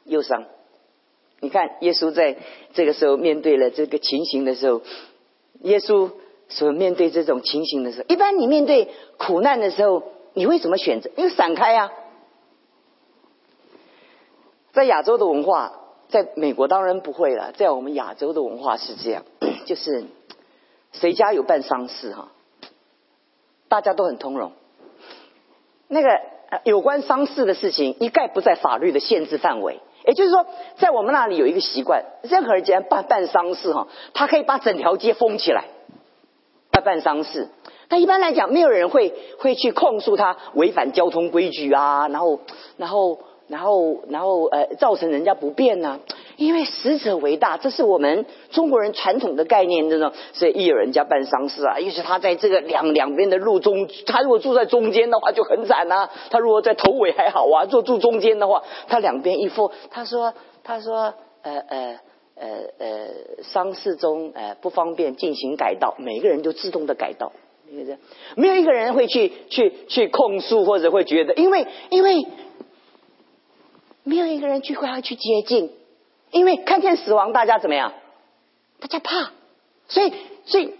[0.04, 0.46] 忧伤，
[1.38, 2.36] 你看耶稣在
[2.72, 4.82] 这个时候面对了这个情形的时候，
[5.60, 6.10] 耶稣
[6.48, 10.02] 所面对这种情形的时候，一般你面对苦难的时候，
[10.34, 11.10] 你会怎么选择？
[11.16, 11.92] 因为闪开呀。
[14.72, 19.24] 在亚洲的文化，在美国当然不会了，在我们亚洲的文化是这样，
[19.64, 20.06] 就是。
[20.92, 22.28] 谁家有办丧事哈？
[23.68, 24.52] 大家都很通融。
[25.88, 26.20] 那个
[26.64, 29.80] 有关丧事的事情，一概不在法律的限制范围。
[30.06, 30.46] 也就是说，
[30.78, 35.64] 在我们那里有一个习惯，任何人既然办办丧事哈，他可以把整条街封起来，
[36.70, 37.48] 办办丧事。
[37.88, 42.40] 但一般来讲，没有人会会去控诉他违反交通规矩啊，然后
[42.76, 43.20] 然后。
[43.50, 45.98] 然后，然后，呃，造成人家不便呢？
[46.36, 50.12] 因为死者为大，这是我们中国人传统的概念，这种。
[50.32, 56.08] 所以一有人家办丧事啊，尤其他在这个两两边的路中，他如果住在中间的话就很惨呐。
[56.30, 59.72] 他如果在头尾还好啊，坐住中间的话，他两边一副。
[59.90, 60.32] 他说，
[60.62, 61.98] 他说，呃呃
[62.36, 63.08] 呃呃，
[63.42, 67.32] 丧事中呃不方便进行改道，每个人就自动的改道，
[68.36, 72.24] 没有一个人会去去去控诉或者会觉得，因为因为。
[74.10, 75.70] 没有一个人去会要去接近，
[76.32, 77.92] 因为看见死亡，大家怎么样？
[78.80, 79.30] 大家怕，
[79.86, 80.12] 所以，
[80.46, 80.74] 所以，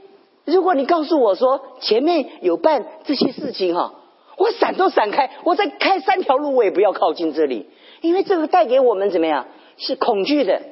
[0.45, 3.95] 如果你告诉我说前面有办这些事情哈，
[4.37, 7.69] 我闪都闪开，我再开三条路，我也不要靠近这里，
[8.01, 9.47] 因为这个带给我们怎么样？
[9.77, 10.63] 是恐惧的。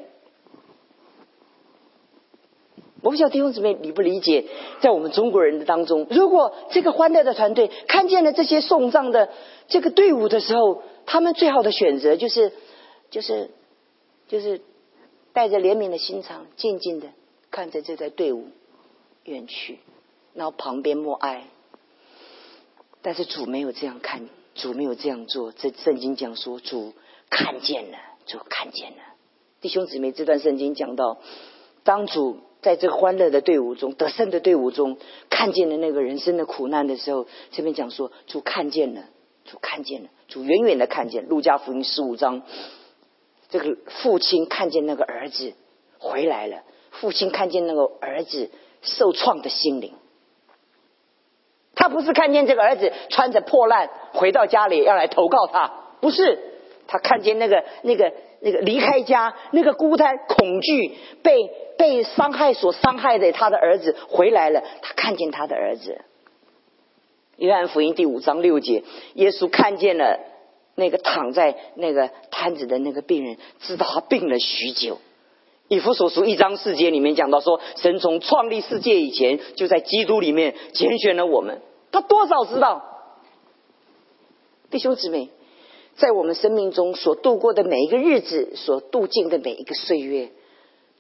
[3.01, 4.47] 我不晓得弟兄姊妹理不理解，
[4.81, 9.29] 在我们中国人的当中，如果这个欢乐的团队看见了这些送葬的
[9.68, 12.53] 这个队伍的时候，他们最好的选择就是，
[13.11, 13.51] 就是，
[14.29, 14.61] 就是
[15.33, 17.09] 带着怜悯的心肠，静静的
[17.51, 18.49] 看着这支队伍
[19.25, 19.79] 远去，
[20.35, 21.44] 然后旁边默哀。
[23.01, 25.51] 但是主没有这样看，主没有这样做。
[25.51, 26.92] 这圣经讲说，主
[27.31, 28.99] 看见了，主看见了。
[29.62, 31.16] 弟兄姊妹，这段圣经讲到，
[31.85, 34.99] 当主在这欢乐的队伍中、得胜的队伍中，
[35.31, 39.05] 看见了那个人生的苦难的时候，这边讲说，主看见了。
[39.47, 41.27] 主看见了，主远远的看见。
[41.27, 42.43] 路加福音十五章，
[43.49, 45.55] 这个父亲看见那个儿子
[45.99, 48.51] 回来了，父亲看见那个儿子
[48.83, 49.95] 受创的心灵。
[51.75, 56.38] 他不是看见这个儿子穿着破烂回到家里要来投靠他，不是，
[56.88, 61.37] 他看见那个那个那个离开家那个孤单恐惧被
[61.79, 66.01] 被伤害所伤害的他的儿子回来了，他看见他的儿子。
[67.38, 68.83] 约翰福音第五章六节，
[69.14, 70.18] 耶稣看见了
[70.74, 74.98] 那个躺在那个摊子的那个病人，知道他病了许久。
[75.68, 81.61] 以弗所书一章四节里面讲到说，神从创立世界以前，就在基督里面拣选了我们。
[81.92, 82.83] 他多少知道？
[84.70, 85.29] 弟兄姊妹，
[85.94, 90.31] 在我们生命中所度过的每一个日子，所度尽的每一个岁月，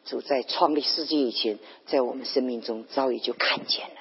[0.04, 3.97] 主在创立世界以前，在我们生命中早已就看见了。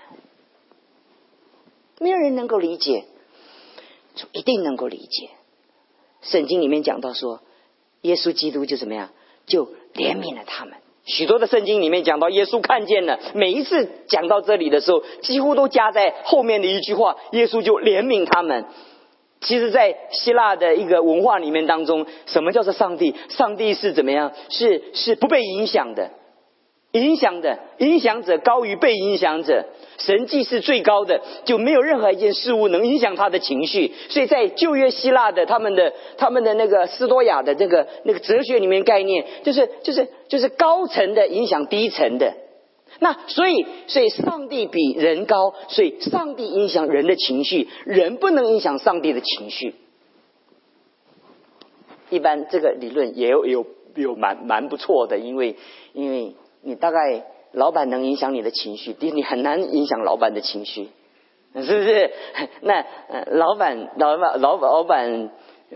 [1.99, 3.05] 没有人能够理解，
[4.15, 5.29] 就一定能够理解。
[6.21, 7.41] 圣经里面讲到说，
[8.01, 9.10] 耶稣基督就怎么样，
[9.45, 10.75] 就怜悯了他们。
[11.05, 13.17] 许多的圣经里面讲到，耶稣看见了。
[13.33, 18.65] 每一次讲到这里的时候，几乎都加在后面的一句话：耶稣就怜悯他们。
[19.39, 23.15] 其实，在希腊的一个文化里面当中，什么叫做上帝？
[23.29, 24.33] 上帝是怎么样？
[24.49, 26.12] 是是不被影响的。
[26.93, 29.65] 影响的影响者高于被影响者，
[30.00, 33.93] 神既是最高的，就没有任何一件事物能影响他的情绪。
[34.10, 42.34] 所以在旧约希腊的他们的他们的那个斯多亚的这个那个哲学里面概念，就是就是就是高层的影响低层的。
[43.00, 49.76] 那所以所以上帝比人高，所以上帝影响人的情绪，人不能影响上帝的情绪。
[52.10, 55.58] 一般这个理论也有有有蛮蛮不错的，因为
[55.93, 56.34] 因为。
[56.67, 60.89] 你大概老板能影响你的情绪，第你很难影响老板的情绪，
[61.56, 62.12] 是不是？
[62.60, 62.86] 那
[63.32, 65.32] 老板老板老板老板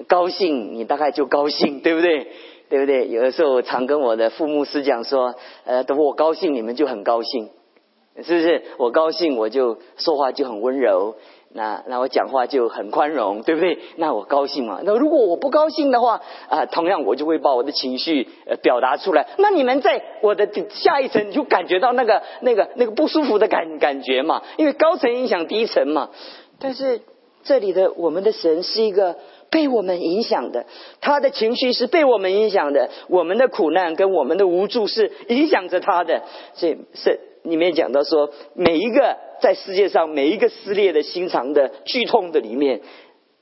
[0.09, 2.27] 高兴，你大概就高兴，对不对？
[2.67, 3.07] 对不对？
[3.07, 7.49] 有的时候我常跟我的父母师讲说，呃，等我高兴，你们就很高兴，
[8.21, 8.61] 是不是？
[8.77, 11.15] 我高兴，我就说话就很温柔。
[11.53, 13.77] 那那我讲话就很宽容，对不对？
[13.97, 14.79] 那我高兴嘛？
[14.83, 19.27] 那如果我不高兴的话啊，同样我就会把我的情绪呃表达出来。
[19.37, 24.41] 那你们在我的下一层就感觉到那个那个那个不舒服的感感觉嘛？
[24.57, 26.09] 因为高层影响低层嘛。
[26.59, 27.01] 但是
[27.43, 29.17] 这里的我们的神是一个
[29.49, 30.65] 被我们影响的，
[31.01, 36.21] 他的情绪是被我们影响的，我们的苦难跟我们的无助是影响着他的。
[36.53, 39.17] 所以是里面讲到说每一个。
[39.41, 42.83] 在世界上每一个撕裂的心肠的剧痛的里面，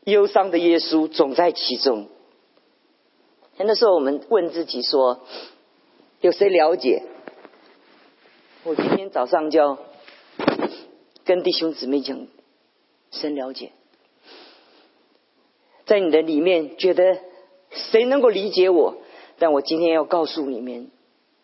[0.06, 2.08] 忧伤的耶稣总在其中。
[3.58, 5.20] 那时候我们问自己说：
[6.22, 7.04] 有谁了解？
[8.64, 9.78] 我今天早上就
[11.26, 12.28] 跟弟兄姊妹讲，
[13.12, 13.74] 神了解。
[15.86, 17.18] 在你的里面觉得
[17.72, 18.95] 谁能够理解我？
[19.38, 20.89] 但我今天要告诉你们，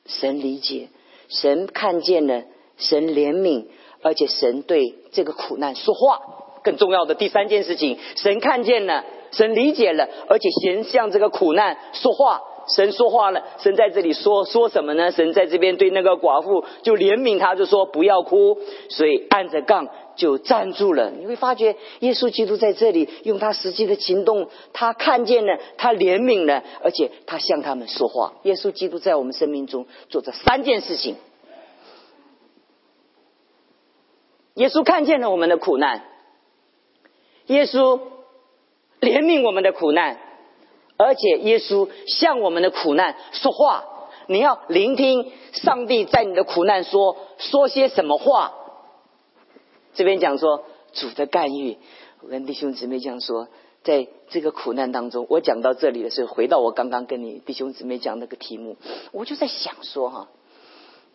[0.06, 0.88] 神理解，
[1.30, 2.44] 神看见了，
[2.78, 3.66] 神怜悯。
[4.02, 6.20] 而且神对这个苦难说话，
[6.64, 15.10] 更重要的第三件事情，神看见了，神理解了，而且神向这个苦难说话，神说话了，神在这里说说什么呢？
[15.10, 18.60] 神在这边对那个寡妇就怜悯他，就说不要哭，
[18.90, 21.12] 所以按着杠就站住了。
[21.12, 28.34] 你会发觉耶稣基督在这里用他实际的行动，他看见了，他怜悯了，而且他向他们说话。
[28.44, 31.16] 耶稣基督在我们生命中做这三件事情。
[34.56, 36.04] 耶稣看见了我们的苦难，
[37.48, 38.00] 耶稣
[39.02, 40.18] 怜悯我们的苦难，
[40.98, 43.84] 而且耶稣向我们的苦难说话。
[44.28, 48.54] 你要聆听上帝在你的苦难说说些什么话。
[49.96, 51.78] 这边讲说主的干预，
[52.22, 53.48] 我跟弟兄姊妹讲说，
[53.84, 58.78] 在这个苦难当中，我讲到这里的时候，回到我刚刚跟你弟兄姊妹讲那个题目，
[59.12, 60.30] 我就在想说哈。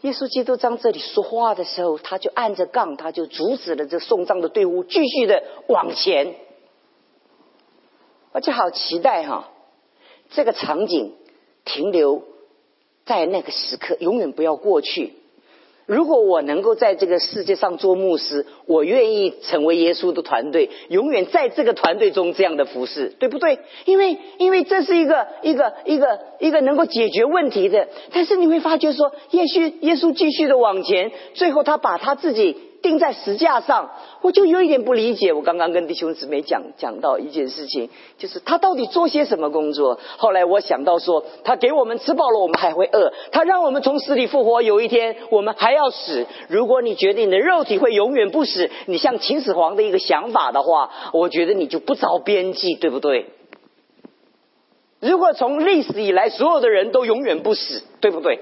[0.02, 6.36] 耶稣基督在这里说话的时候，他就按着杠，他就阻止了这送葬的队伍继续的往前，
[8.32, 9.50] 我就好期待哈，
[10.30, 11.14] 这个场景
[11.66, 12.22] 停留
[13.04, 15.19] 在那个时刻，永远不要过去。
[15.91, 23.59] 如果我能够在这个世界上做牧师，我愿意成为耶稣的团队，永远在这个团队中这样的服侍，对不对？
[23.86, 27.88] 因为因为这是一个一个一个一个能够解决问题的。
[28.12, 32.69] 但是你会发觉说，耶稣耶稣继续的往前，最后他把他自己。
[32.82, 33.90] 钉在石架上，
[34.22, 35.32] 我就有一点不理解。
[35.32, 39.98] 我刚刚跟弟兄姊妹讲讲到一件事情，就是他到底做些什么工作？
[40.16, 46.26] 后来我想到说，他给我们吃饱了，我们还会饿；他让我们从死里复活，有一天我们还要死。
[46.48, 53.26] 如果你觉得你的肉体会永远不死，你像秦始皇的一个想法的话，我觉得你就不着边际，对不对？
[55.00, 58.40] 如果从历史以来所有的人都永远不死，对不对？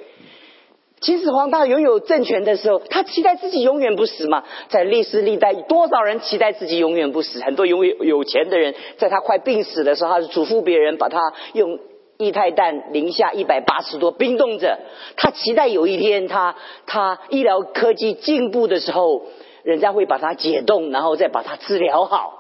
[1.01, 4.45] 秦始皇他拥有政权的时候，他期待自己永远不死嘛？
[4.69, 7.41] 在历史历代，多少人期待自己永远不死？
[7.41, 11.19] 很多有有钱的人，在他快病死的时候，他是嘱咐别人把他
[11.53, 11.79] 用
[12.17, 14.79] 液态氮零下一百八十多冰冻着。
[15.17, 19.23] 他期待有一天，他他医疗科技进步的时候，
[19.63, 22.35] 人家会把他解冻，然后再把他治疗好。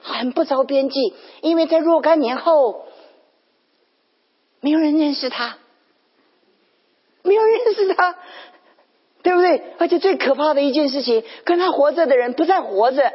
[0.00, 1.12] 很不着边际，
[1.42, 2.86] 因为在若干年后，
[4.60, 5.58] 没有人认识他。
[7.28, 8.16] 没有认识他，
[9.22, 9.62] 对不对？
[9.78, 13.12] 而且最可怕的一件事情，跟他活着的人不再活着，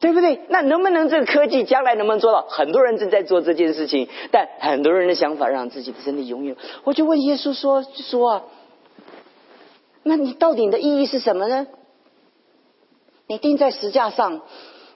[0.00, 0.40] 对不对？
[0.48, 2.42] 那能不能这个科技将来能不能做到？
[2.48, 6.56] 很多人正在做这件事情，但很多人的想法让自己的身体永远。
[6.84, 8.42] 我就问耶稣说：“说啊，
[10.02, 11.66] 那你到底你的意义是什么呢？
[13.26, 14.42] 你钉在石架上，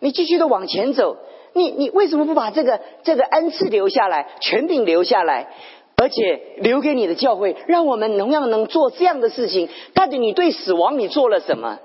[0.01, 1.17] 你继续的往前走，
[1.53, 5.53] 你你为什么不把这个这个恩赐留下来，权柄留下来？”
[6.01, 9.69] 而且留给你的教会，让我们同样能做这样的事情。
[9.93, 11.79] 到底你对死亡你做了什么？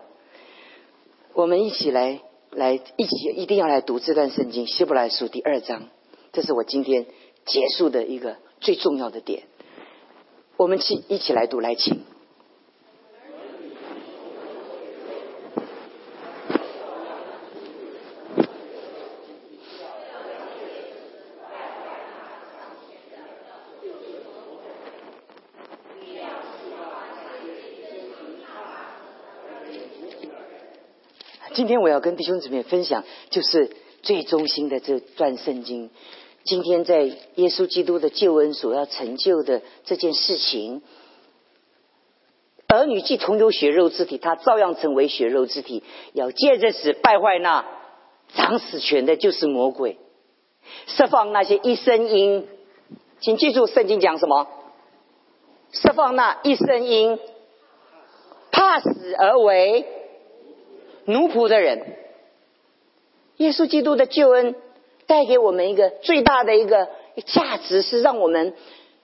[1.33, 5.89] 我们一起来，来一起一定要来读这段圣经《希伯来书》第二章。
[6.31, 7.07] 这是我今天
[7.45, 9.43] 结束的一个最重要的点。
[10.55, 12.14] 我们去一起来读，来请。
[31.55, 35.89] 今天我要跟弟兄姊妹分享，就是最中心的这段圣经。
[36.43, 40.81] 今天在耶稣基督的救恩所要成就的这件事情，
[42.67, 45.81] 儿女既同有血肉之体，他照样成为血肉之体，
[46.11, 47.65] 要借着死败坏那
[48.33, 49.97] 掌死权的，就是魔鬼，
[50.87, 52.49] 释放那些一声音。
[53.21, 54.45] 请记住，圣经讲什么？
[55.71, 57.17] 释放那一声音，
[58.51, 59.85] 怕死而为。
[61.05, 61.81] 奴仆的人。
[63.37, 64.55] 耶稣基督的救恩
[65.07, 66.87] 带给我们一个最大的一个
[67.25, 68.53] 价值，是让我们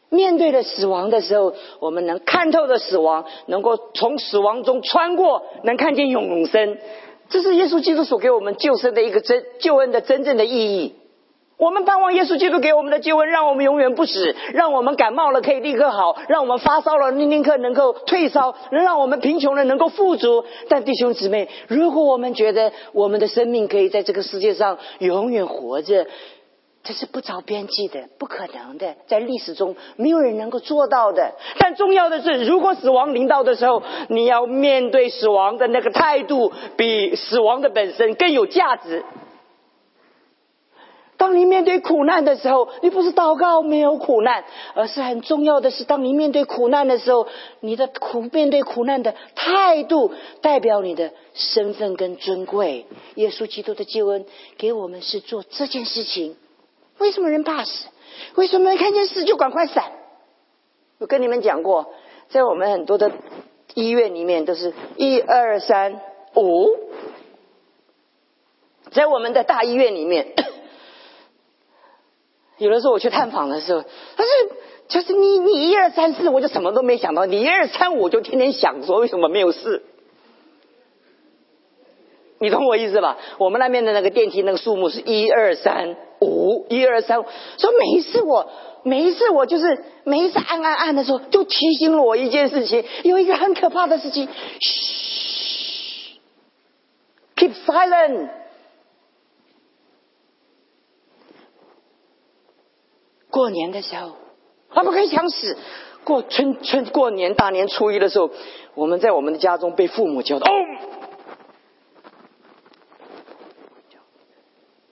[0.09, 6.77] 面对了死亡的时候，我们能看透的死亡，能够从死亡中穿过，能看见永生。
[7.29, 10.95] 这是耶稣基督所给我们救生的一个真救恩的真正的意义。
[11.61, 20.43] 我们盼望耶稣基督给我们的救恩，让我们永远不死，让我们感冒了可以立刻好，让我们发烧了立立刻能够退烧，能让我们贫穷了能够富足。
[20.69, 26.07] 但弟兄姊妹，如果我们觉得我们的生命可以在这个世界上永远活着，
[26.83, 31.33] 这是不着边际的，不可能的，在历史中没有人能够做到的。
[31.59, 39.05] 但重要的是，如果死亡临到的时候，你要面对死亡的那个态度，比死亡的本身更有价值。
[41.21, 44.43] 当你面对苦难的时候，你不是祷告没有苦难，
[44.73, 47.27] 而是很重要的是，当你面对苦难的时候，
[47.59, 50.11] 你的苦面对苦难的态度，
[50.41, 52.87] 代表你的身份跟尊贵。
[53.13, 54.25] 耶稣基督的救恩
[54.57, 56.35] 给我们是做这件事情。
[56.97, 57.85] 为什么人怕死？
[58.33, 59.91] 为什么看见死就赶快闪？
[60.97, 61.93] 我跟你们讲过，
[62.29, 63.11] 在我们很多的
[63.75, 66.01] 医院里面，都是一二三
[66.35, 66.65] 五，
[68.89, 70.33] 在我们的大医院里面。
[72.61, 73.83] 有的时候我去探访的时候，
[74.15, 74.29] 他是
[74.87, 79.81] 就是你你一二三四，我就什么都没想到；你一二三五，就天天想说为什么没有事。
[82.37, 83.17] 你懂我意思吧？
[83.39, 87.17] 我们那边的那个电梯那个数目是一二三五，一二三，
[87.57, 88.51] 说每一次我
[88.83, 94.27] 每一次我就是每一次按按按的时候，就提醒了我一件事情，有一个很可怕的事情，
[94.59, 96.19] 嘘
[97.35, 98.29] ，keep silent。
[103.41, 104.11] 过年的时候，
[104.69, 105.57] 他不可以抢死。
[106.03, 108.29] 过春春过年大年初一的时候，
[108.75, 110.45] 我们在我们的家中被父母教导。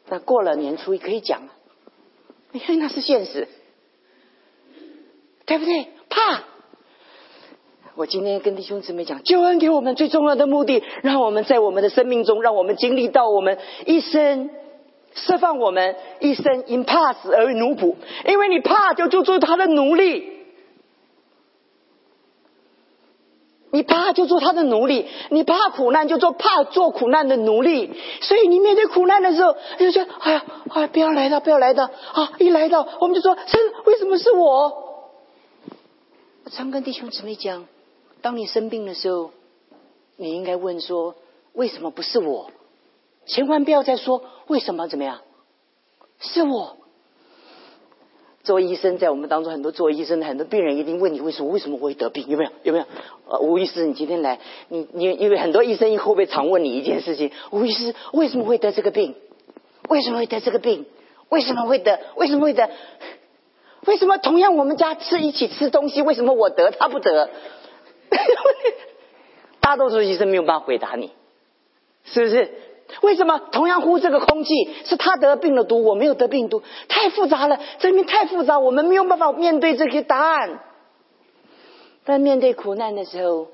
[0.07, 1.43] 那过了年初一可以讲，
[2.51, 3.47] 你看那是现实，
[5.45, 5.87] 对不对？
[6.09, 6.41] 怕。
[7.93, 14.49] 我今天跟弟兄姊妹讲，救恩给我们最重要的目的，让我们在我们的生命中，让我们经历到我们一生。
[15.13, 17.95] 释放我们一生因怕死而奴仆，
[18.25, 20.39] 因为你怕就就做他的奴隶，
[23.71, 27.91] 你怕就做他的奴隶，你怕苦难就做怕做苦难的奴隶。
[28.21, 32.33] 所以你面对苦难的时候，你就觉得哎呀，哎，不要来到，不要来到啊！
[32.39, 34.31] 一来到，我们就说神，为什么是？
[34.31, 34.89] 我
[36.51, 37.67] 常跟弟兄姊妹讲，
[38.21, 39.31] 当你生病的时候，
[40.17, 41.13] 你应该问说，
[41.53, 42.49] 为什么不是我？
[43.29, 45.21] 千万不要再说为什么怎么样？
[46.19, 46.77] 是我
[48.43, 51.51] 做医生，在我们当中很多做医生的很多病人一定问你为什么？
[51.51, 52.25] 为什么会得病？
[52.27, 52.51] 有没有？
[52.63, 52.85] 有没有？
[53.29, 57.31] 呃，吴医师，你今天来，你你因为很多医生会不会常问你一件事情？
[57.51, 59.15] 吴医师为什么会得这个病？
[59.89, 60.87] 为什么会得这个病？
[61.29, 61.99] 为什么会得？
[62.15, 62.71] 为什么会得？
[63.85, 67.29] 为什么同样我们家吃一起吃东西，为什么我得他不得？
[69.61, 71.11] 大多数医生没有办法回答你，
[72.03, 72.51] 是不是？
[73.01, 74.53] 为什么同样呼这个空气
[74.85, 76.63] 是他得病了毒，我没有得病毒？
[76.87, 80.63] 太复杂了，这里面太复杂，我们没有办法面对这些答案。
[82.03, 83.47] 但面对苦难的时候，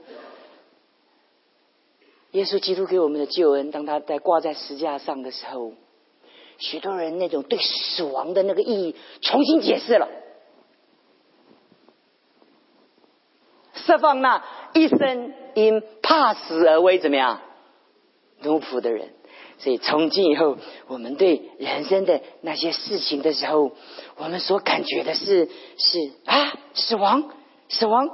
[2.31, 5.73] 耶稣基督给我们的救恩，当他在挂在石架上的时候，
[6.57, 10.07] 许多人那种对死亡的那个意义重新解释了，
[13.73, 14.41] 释放那
[14.73, 17.41] 一生因怕死而为怎么样
[18.41, 19.09] 奴仆的人。
[19.58, 23.72] 所以从今以后，我们对人生的那些事情的时候，
[24.18, 27.24] 我们所感觉的是是啊，死亡，
[27.70, 28.10] 死亡，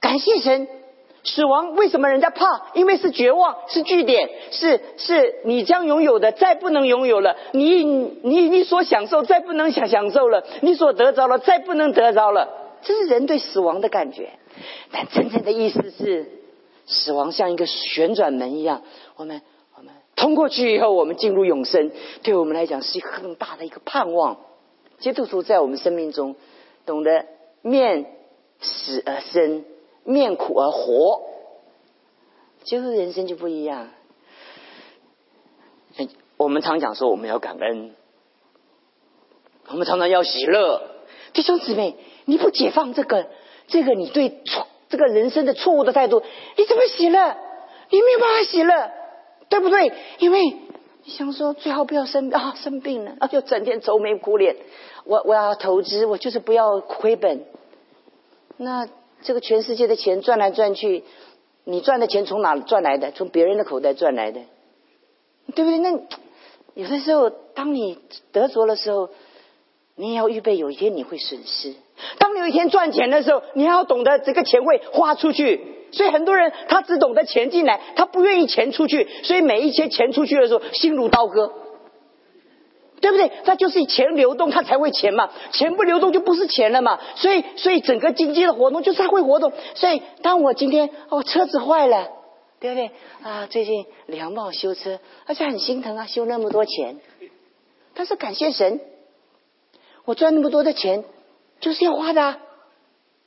[0.00, 0.68] 感谢神，
[1.24, 2.44] 死亡为什么人家怕？
[2.74, 12.48] 因为是绝望，是据点，是是你将拥有的再不能拥有了，你你你所享受再不能享享受了，你所得着了再不能得着了，
[12.82, 14.30] 这是人对死亡的感觉。
[14.92, 16.30] 但真正的意思是，
[16.86, 18.82] 死亡像一个旋转门一样，
[19.16, 19.40] 我们。
[20.16, 21.90] 通过去以后，我们进入永生，
[22.22, 24.38] 对我们来讲是一个很大的一个盼望。
[24.98, 26.36] 基督徒在我们生命中，
[26.86, 27.26] 懂得
[27.62, 28.06] 面
[28.60, 29.64] 死而生，
[30.04, 31.22] 面苦而活，
[32.62, 33.90] 就是人生就不一样。
[36.36, 37.94] 我们常讲说，我们要感恩，
[39.68, 40.82] 我们常常要喜乐。
[41.32, 43.26] 弟兄姊妹，你不解放这个，
[43.66, 46.22] 这个你对错这个人生的错误的态度，
[46.56, 47.36] 你怎么喜乐？
[47.90, 48.90] 你没有办法喜乐。
[49.54, 49.92] 对不对？
[50.18, 50.40] 因为
[51.04, 54.56] 你想说最好不要生啊，生病了啊，就整天愁眉苦脸。
[55.04, 57.44] 我我要投资，我就是不要亏本。
[58.56, 58.88] 那
[59.22, 61.04] 这个全世界的钱赚来赚去，
[61.62, 63.12] 你赚的钱从哪赚来的？
[63.12, 64.40] 从别人的口袋赚来的，
[65.54, 65.78] 对不对？
[65.78, 65.92] 那
[66.74, 67.96] 有的时候，当你
[68.32, 69.08] 得着的时候，
[69.94, 71.74] 你也要预备有一天你会损失。
[72.18, 75.83] 当你有一天赚钱的时候，你还要懂得这个钱会花出去。
[75.96, 79.08] 所以很多人他只懂得钱进来，他不愿意钱出去。
[79.22, 81.52] 所以每一些钱出去的时候，心如刀割。
[83.00, 83.30] 对不对？
[83.44, 85.28] 他就是钱流动，它才会钱嘛。
[85.52, 86.98] 钱不流动就不是钱了嘛。
[87.16, 89.52] 所以，所以整个经济的活动就是他会活动。
[89.74, 92.08] 所以，当我今天哦车子坏了，
[92.60, 92.90] 对不对
[93.22, 93.46] 啊？
[93.50, 96.98] 最近梁茂修车，而且很心疼啊，修那么多钱。
[97.94, 98.80] 但是感谢神，
[100.06, 101.04] 我赚那么多的钱
[101.60, 102.38] 就是要花的啊，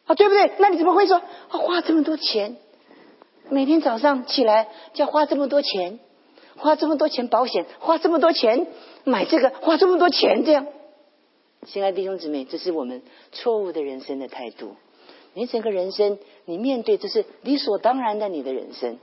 [0.07, 0.51] 啊对不对？
[0.57, 2.57] 那你怎么会说啊花这么多钱？
[3.49, 5.99] 每天早上起来就要花这么多钱，
[6.57, 8.67] 花这么多钱保险，花这么多钱。
[9.03, 10.67] 买这个花这么多钱，这样，
[11.65, 13.01] 亲爱的弟兄姊妹，这是我们
[13.31, 14.75] 错误的人生的态度。
[15.33, 18.99] 你整个人生，你面对这是理所当然的，你的人生。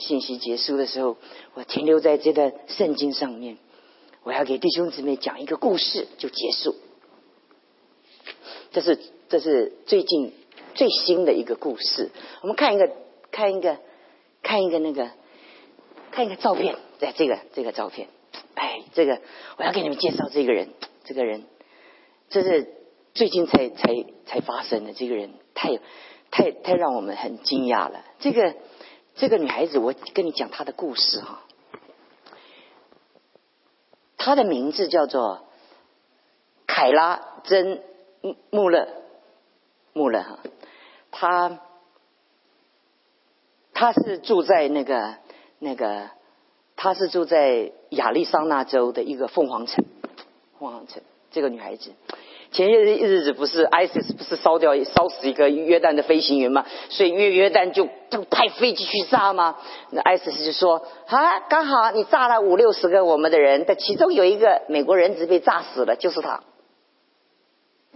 [0.00, 1.16] 信息结束的时候，
[1.54, 3.56] 我停留在这个圣经上面，
[4.24, 6.74] 我要给弟兄姊妹讲一个故事，就结束。
[8.72, 8.98] 这是
[9.30, 10.34] 这是最近
[10.74, 12.10] 最新的一个故事。
[12.42, 12.90] 我们看一个
[13.30, 13.78] 看一个
[14.42, 15.08] 看一个那个
[16.10, 18.08] 看一个照片，在这个这个照片。
[18.56, 19.20] 哎，这个
[19.56, 20.70] 我要给你们介绍这个人，
[21.04, 21.44] 这个人
[22.28, 22.74] 这是
[23.14, 24.92] 最近才才才发生的。
[24.92, 25.78] 这个人太
[26.32, 28.04] 太太让我们很惊讶了。
[28.18, 28.56] 这个
[29.14, 31.44] 这个女孩子，我跟你讲她的故事哈。
[34.16, 35.46] 她的名字叫做
[36.66, 37.80] 凯拉珍
[38.50, 38.88] 穆勒
[39.92, 40.38] 穆勒哈。
[41.10, 41.60] 他
[43.72, 45.14] 他是住在那个
[45.58, 46.10] 那个。
[46.82, 49.84] 他是住在亚利桑那州的一个凤凰城，
[50.58, 51.02] 凤凰城。
[51.30, 51.92] 这个女孩子，
[52.52, 56.64] 前些日子不是 ISIS 不是烧掉烧死一个约旦的飞行员嘛？
[56.88, 59.58] 所以约约旦就就派飞机去炸嘛？
[59.90, 66.42] 那 ISIS 就说啊，刚好你炸了五六十个我们的人，但其中有一个美国人质被炸死了，就是他。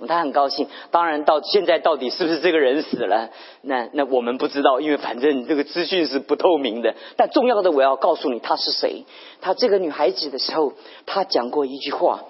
[0.08, 3.30] 他很高兴，当然到现在到底是不是这个人死了？
[3.62, 6.94] 那那我们不知道，因为反正这个资讯是不透明的。
[7.16, 9.04] 但重要的我要告诉你，她是谁？
[9.40, 10.72] 她这个女孩子的时候，
[11.06, 12.24] 她讲过一句话，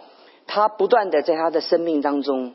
[0.47, 2.53] 她不断的在她的生命当中，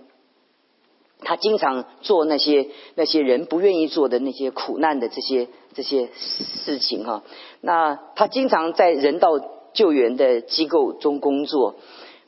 [1.21, 7.23] 她经常做那些那些人不愿意做的那些苦难的这些这些事情哈。
[7.61, 9.31] 那她经常在人道
[9.73, 11.75] 救援的机构中工作，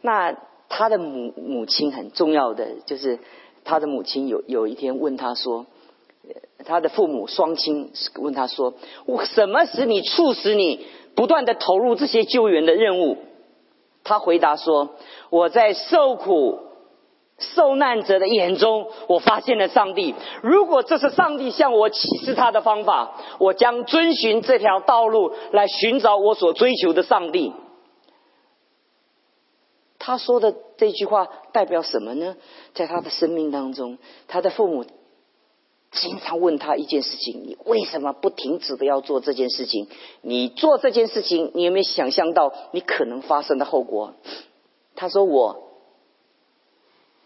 [0.01, 0.35] 那。
[0.73, 3.19] 他的母母亲很重要的，就是
[3.65, 5.65] 他的母亲有有一天问他说，
[6.65, 8.73] 他的父母双亲问他说，
[9.05, 13.17] 我什么使你促使你不断的投入这些救援的任务？
[14.05, 14.95] 他回答说，
[15.29, 16.59] 我在受苦
[17.37, 20.15] 受难者的眼中，我发现了上帝。
[20.41, 27.51] 如果这是上帝向我启示他的方法，我将遵循这条道路来寻找我所追求的上帝。
[30.03, 32.35] 他说的这句话代表什么呢？
[32.73, 34.83] 在他的生命当中，他的父母
[35.91, 39.87] 经常问他一件事情：你为什么不停止的要做这件事情？
[40.21, 44.15] 你做这件事情，你有没有想象到你可能发生的后果？
[44.95, 45.69] 他说：我，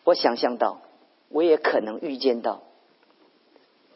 [0.03, 0.81] 我想象到，
[1.29, 2.63] 我也可能预见到。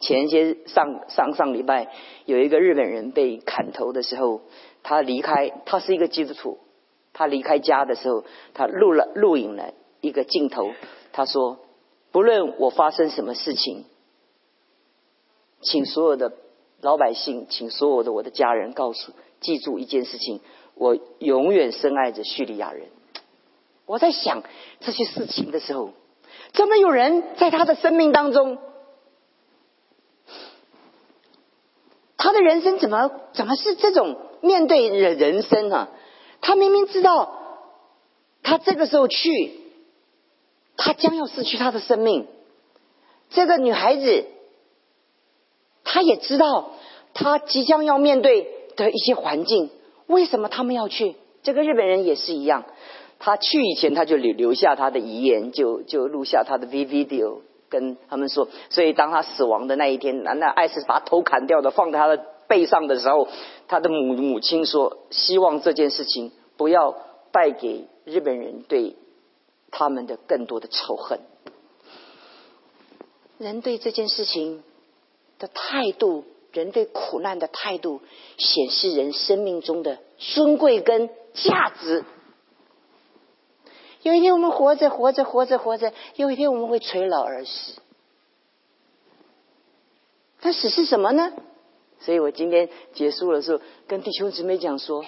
[0.00, 1.92] 前些上上上礼拜，
[2.24, 4.40] 有一个日本人被砍头的时候，
[4.82, 6.56] 他离开，他是一个基督徒。
[7.12, 10.72] 他离开家的时候，他录了录影了一个镜头。
[11.12, 11.58] 他说
[12.12, 13.84] ：“不论我发生什么事情，
[15.60, 16.32] 请所有的
[16.80, 20.40] 老百姓，请所有的我的家人，告诉记住一件事情：
[20.74, 22.88] 我永远深爱着叙利亚人。”
[23.86, 24.44] 我在想
[24.78, 25.90] 这些事情的时候，
[26.52, 28.58] 怎么有人在他的生命当中，
[32.16, 35.90] 他的人生怎么怎么是这种面对人人生啊？
[36.40, 37.32] 他明明知道，
[38.42, 39.60] 他这个时候去，
[40.76, 42.26] 他将要失去他的生命。
[43.30, 44.24] 这个女孩子，
[45.84, 46.70] 她也知道，
[47.14, 49.70] 她即将要面对的一些环境。
[50.06, 51.14] 为什么他们要去？
[51.42, 52.64] 这个日本人也是一样，
[53.18, 58.48] 他去以前他就留留下他的遗言，就就录下他的 V video，跟他们说。
[58.70, 62.24] 所以当他死亡的那一天，那那艾斯把头砍掉的放在他的。
[62.50, 63.28] 背上的时候，
[63.68, 66.96] 他的母母亲说：“希望这件事情不要
[67.30, 68.96] 带给日本人对
[69.70, 71.20] 他们的更多的仇恨。”
[73.38, 74.64] 人对这件事情
[75.38, 78.00] 的态度，人对苦难的态度，
[78.36, 82.04] 显示人生命中的尊贵跟价值。
[84.02, 87.80] 有一天我们活着，活着，活着，活着，有一天我们会垂老而死。
[90.42, 91.32] 那死是什么呢？
[92.00, 95.04] 所以我今天结束的时候，跟弟兄姊妹讲说，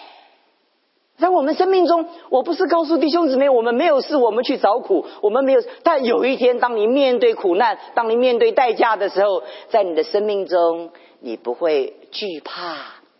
[1.16, 5.62] 在我们生命中，我不是告诉弟兄姊妹，我们没有事，我们去找苦，我们没有。
[5.82, 10.90] 但有一天，当你面对苦难，当你面对代价的时候，在你的生命中，
[11.20, 12.76] 你不会惧怕，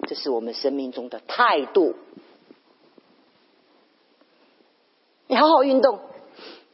[0.08, 1.94] 这是我们生命中的态度。
[5.28, 5.98] 你好好运动，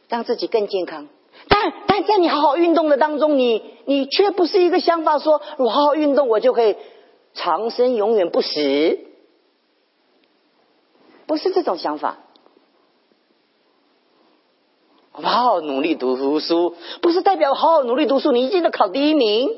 [0.08, 1.08] 让自己更健康。
[1.46, 6.76] 但但在你好好运动的当中，你你却不是一个想法，说我好好运动，我就可以
[7.34, 8.98] 长生永远不死，
[11.26, 12.18] 不是这种想法。
[15.12, 19.50] 我好好努力读书，不是代表好好努力读书，你一定能考第一名。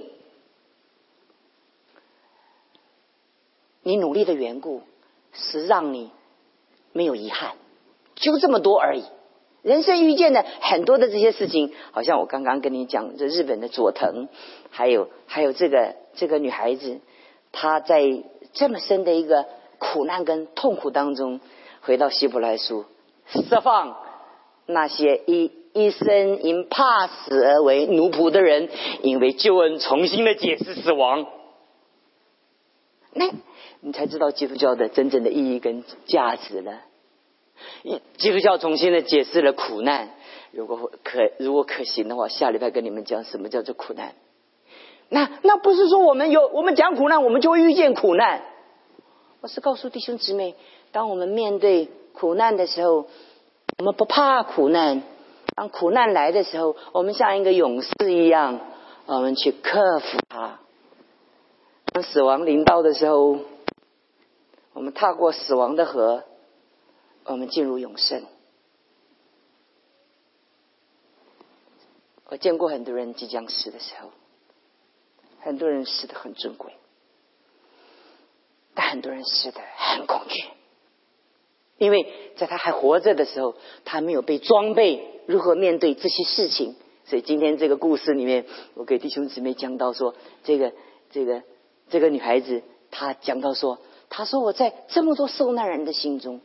[3.82, 4.82] 你努力的缘故
[5.32, 6.10] 是让你
[6.92, 7.56] 没有遗憾。
[8.14, 9.04] 就这么多而已。
[9.62, 14.28] 人生遇见的很多的这些事情，好像我刚刚跟你讲，这日本的佐藤，
[14.70, 17.00] 还有还有这个这个女孩子，
[17.52, 18.02] 她在
[18.52, 19.46] 这么深的一个
[19.78, 21.40] 苦难跟痛苦当中，
[21.82, 22.86] 回到希伯来书，
[23.26, 23.96] 释放
[24.66, 28.70] 那些一一生因怕死而为奴仆的人，
[29.02, 31.26] 因为救恩重新的解释死亡，
[33.12, 33.30] 那
[33.80, 36.80] 你才知道基督教的真正的意义跟价值了。
[38.16, 40.10] 基督教重新的解释了苦难，
[40.52, 44.14] 如果可如果可行的话，下礼拜跟你们讲什么叫做苦难。
[45.08, 48.42] 那那不是说我们有我们讲苦难，我们就会遇见苦难。
[49.40, 50.54] 我是告诉弟兄姊妹，
[50.92, 53.06] 当我们面对苦难的时候，
[53.78, 55.02] 我们不怕苦难。
[55.56, 58.60] 当苦难来的时候，我们像一个勇士一样，
[59.06, 60.60] 我们去克服它。
[61.92, 63.38] 当死亡临到的时候，
[64.74, 66.22] 我们踏过死亡的河。
[67.30, 68.24] 我们进入永生。
[72.26, 74.10] 我见过很多人即将死的时候，
[75.40, 76.72] 很多人死的很尊贵，
[78.74, 80.44] 但很多人死的很恐惧，
[81.78, 83.54] 因为在他还活着的时候，
[83.84, 86.74] 他没有被装备如何面对这些事情。
[87.04, 90.72] 所以今天这个故事里面，我给弟兄姊妹讲到说，这个
[91.12, 91.42] 这个
[91.90, 93.78] 这个女孩子，她讲到说，
[94.08, 96.40] 她说我在这么多受难人的心中。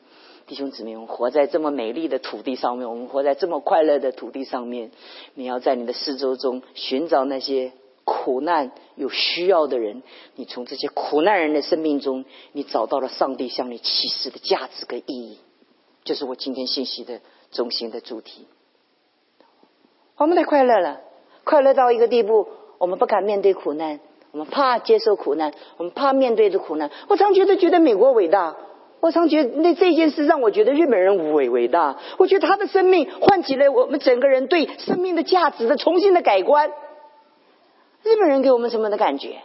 [0.48, 4.92] 弟兄姊妹，我们活在这么美丽的土地上面，我们活在这么快乐的土地上面。
[5.34, 7.72] 你要在你的四周中寻找那些
[8.04, 10.04] 苦难有需要的人，
[10.36, 15.40] 你从这些苦难人的生命中，你找到了上帝向你启示的价值跟意义，
[16.04, 17.22] 就是我今天信息的
[17.52, 18.46] 中心的主题。
[20.16, 21.02] 我们太快乐了，
[21.44, 24.00] 快乐到一个地步，我们不敢面对苦难，
[24.32, 26.92] 我们怕接受苦难，我们怕面对的苦难。
[27.08, 28.56] 我常觉得觉得美国伟大。
[29.06, 32.00] 我常觉得那这件事让我觉得日本人伟伟大。
[32.18, 36.72] 我觉得他的生命唤起了我们整个人对生命的价值的重新的改观。
[38.02, 39.36] 日本人给我们什么的感觉？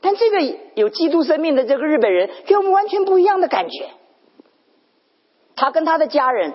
[0.00, 0.40] 但这个
[0.76, 3.90] 有基督生命的这个日本人给我们完全不一样的感觉。
[5.56, 6.54] 他跟他的家人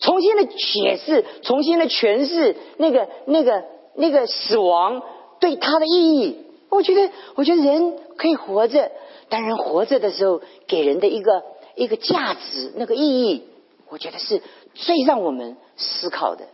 [0.00, 3.62] 重新的解释，重新的诠释那个那个
[3.94, 5.02] 那个死亡
[5.38, 6.46] 对他的意义。
[6.70, 8.90] 我觉得，我觉得人可以活着。
[9.32, 11.42] 当人活着的时候，给人的一个
[11.74, 13.44] 一个价值，那个意义，
[13.88, 14.42] 我觉得是
[14.74, 16.48] 最让我们思考的。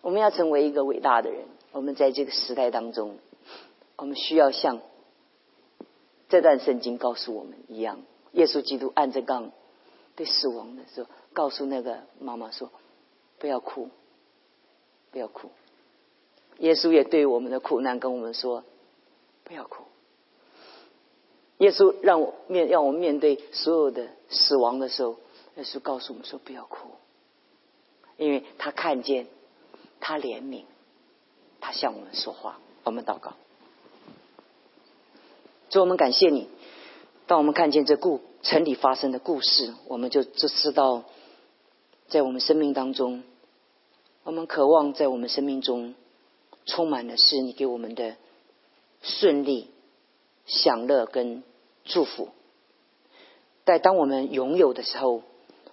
[0.00, 3.18] 我们要成为一个伟大的人，我们在这个时代当中，
[3.96, 4.80] 我们需要像
[6.30, 8.00] 这段圣经告诉我们一样，
[8.32, 9.52] 耶稣基督按着杠
[10.16, 12.70] 对死亡的时候，告诉那个妈妈说
[13.38, 13.90] ：“不要哭，
[15.10, 15.50] 不要哭。”
[16.60, 18.64] 耶稣也对我们的苦难跟我们说
[19.44, 19.84] ：“不要哭。”
[21.58, 25.16] 耶稣让我面让我们面对所有的死亡的时候，
[25.56, 26.90] 耶稣告诉我们说：“不要哭，
[28.16, 29.26] 因为他看见，
[30.00, 30.64] 他怜悯，
[31.60, 33.32] 他向我们说话。”我们祷告，
[35.70, 36.48] 主，我们感谢你。
[37.26, 41.04] 当我们看见这故城里发生的故事，我们就就知道，
[42.08, 43.22] 在我们生命当中，
[44.24, 45.94] 我们渴望在我们生命中
[46.66, 48.16] 充满的是你给我们的
[49.00, 49.70] 顺利。
[50.46, 51.42] 享乐跟
[51.84, 52.28] 祝福，
[53.64, 55.22] 但当我们拥有的时候，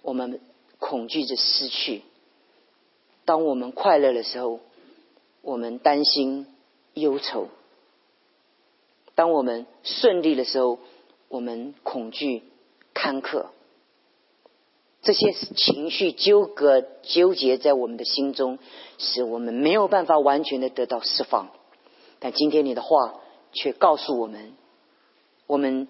[0.01, 0.39] 我们
[0.79, 2.01] 恐惧着失去；
[3.25, 4.59] 当我们快乐的时候，
[5.41, 6.47] 我们担心
[6.93, 7.47] 忧愁；
[9.13, 10.79] 当我们顺利的时候，
[11.27, 12.43] 我们恐惧
[12.93, 13.47] 坎坷。
[15.01, 18.59] 这些情绪纠葛纠结在我们的心中，
[18.97, 21.49] 使我们没有办法完全的得到释放。
[22.19, 23.19] 但今天你的话
[23.51, 24.53] 却告诉我们。
[25.51, 25.89] 我们，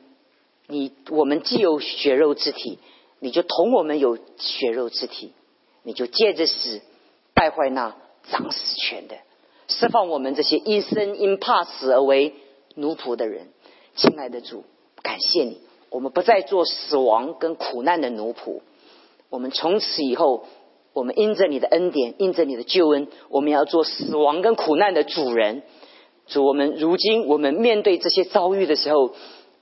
[0.65, 2.79] 你我们既有血肉之体，
[3.19, 5.33] 你就同我们有血肉之体，
[5.83, 6.81] 你就借着死
[7.35, 7.95] 败坏那
[8.31, 9.17] 掌死权的，
[9.67, 12.33] 释放我们这些一生因怕死而为
[12.73, 13.49] 奴仆的人，
[13.95, 14.63] 亲爱的主，
[15.03, 18.61] 感谢你，我们不再做死亡跟苦难的奴仆，
[19.29, 20.47] 我们从此以后，
[20.93, 25.61] 我们因着你的恩典，因着你的救恩，我们要做死亡跟苦难的主人。
[26.25, 29.11] 主，我们如今我们面对这些遭遇的时候，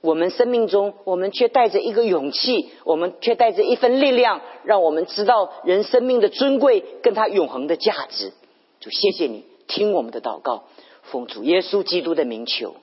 [0.00, 8.32] 我们生命中我们却带着一个勇气，我们却带着一份力量，让我们知道人生命的尊贵跟他永恒的价值。
[8.80, 10.64] 就，谢谢你听我们的祷告，
[11.02, 12.76] 奉主耶稣基督的名求。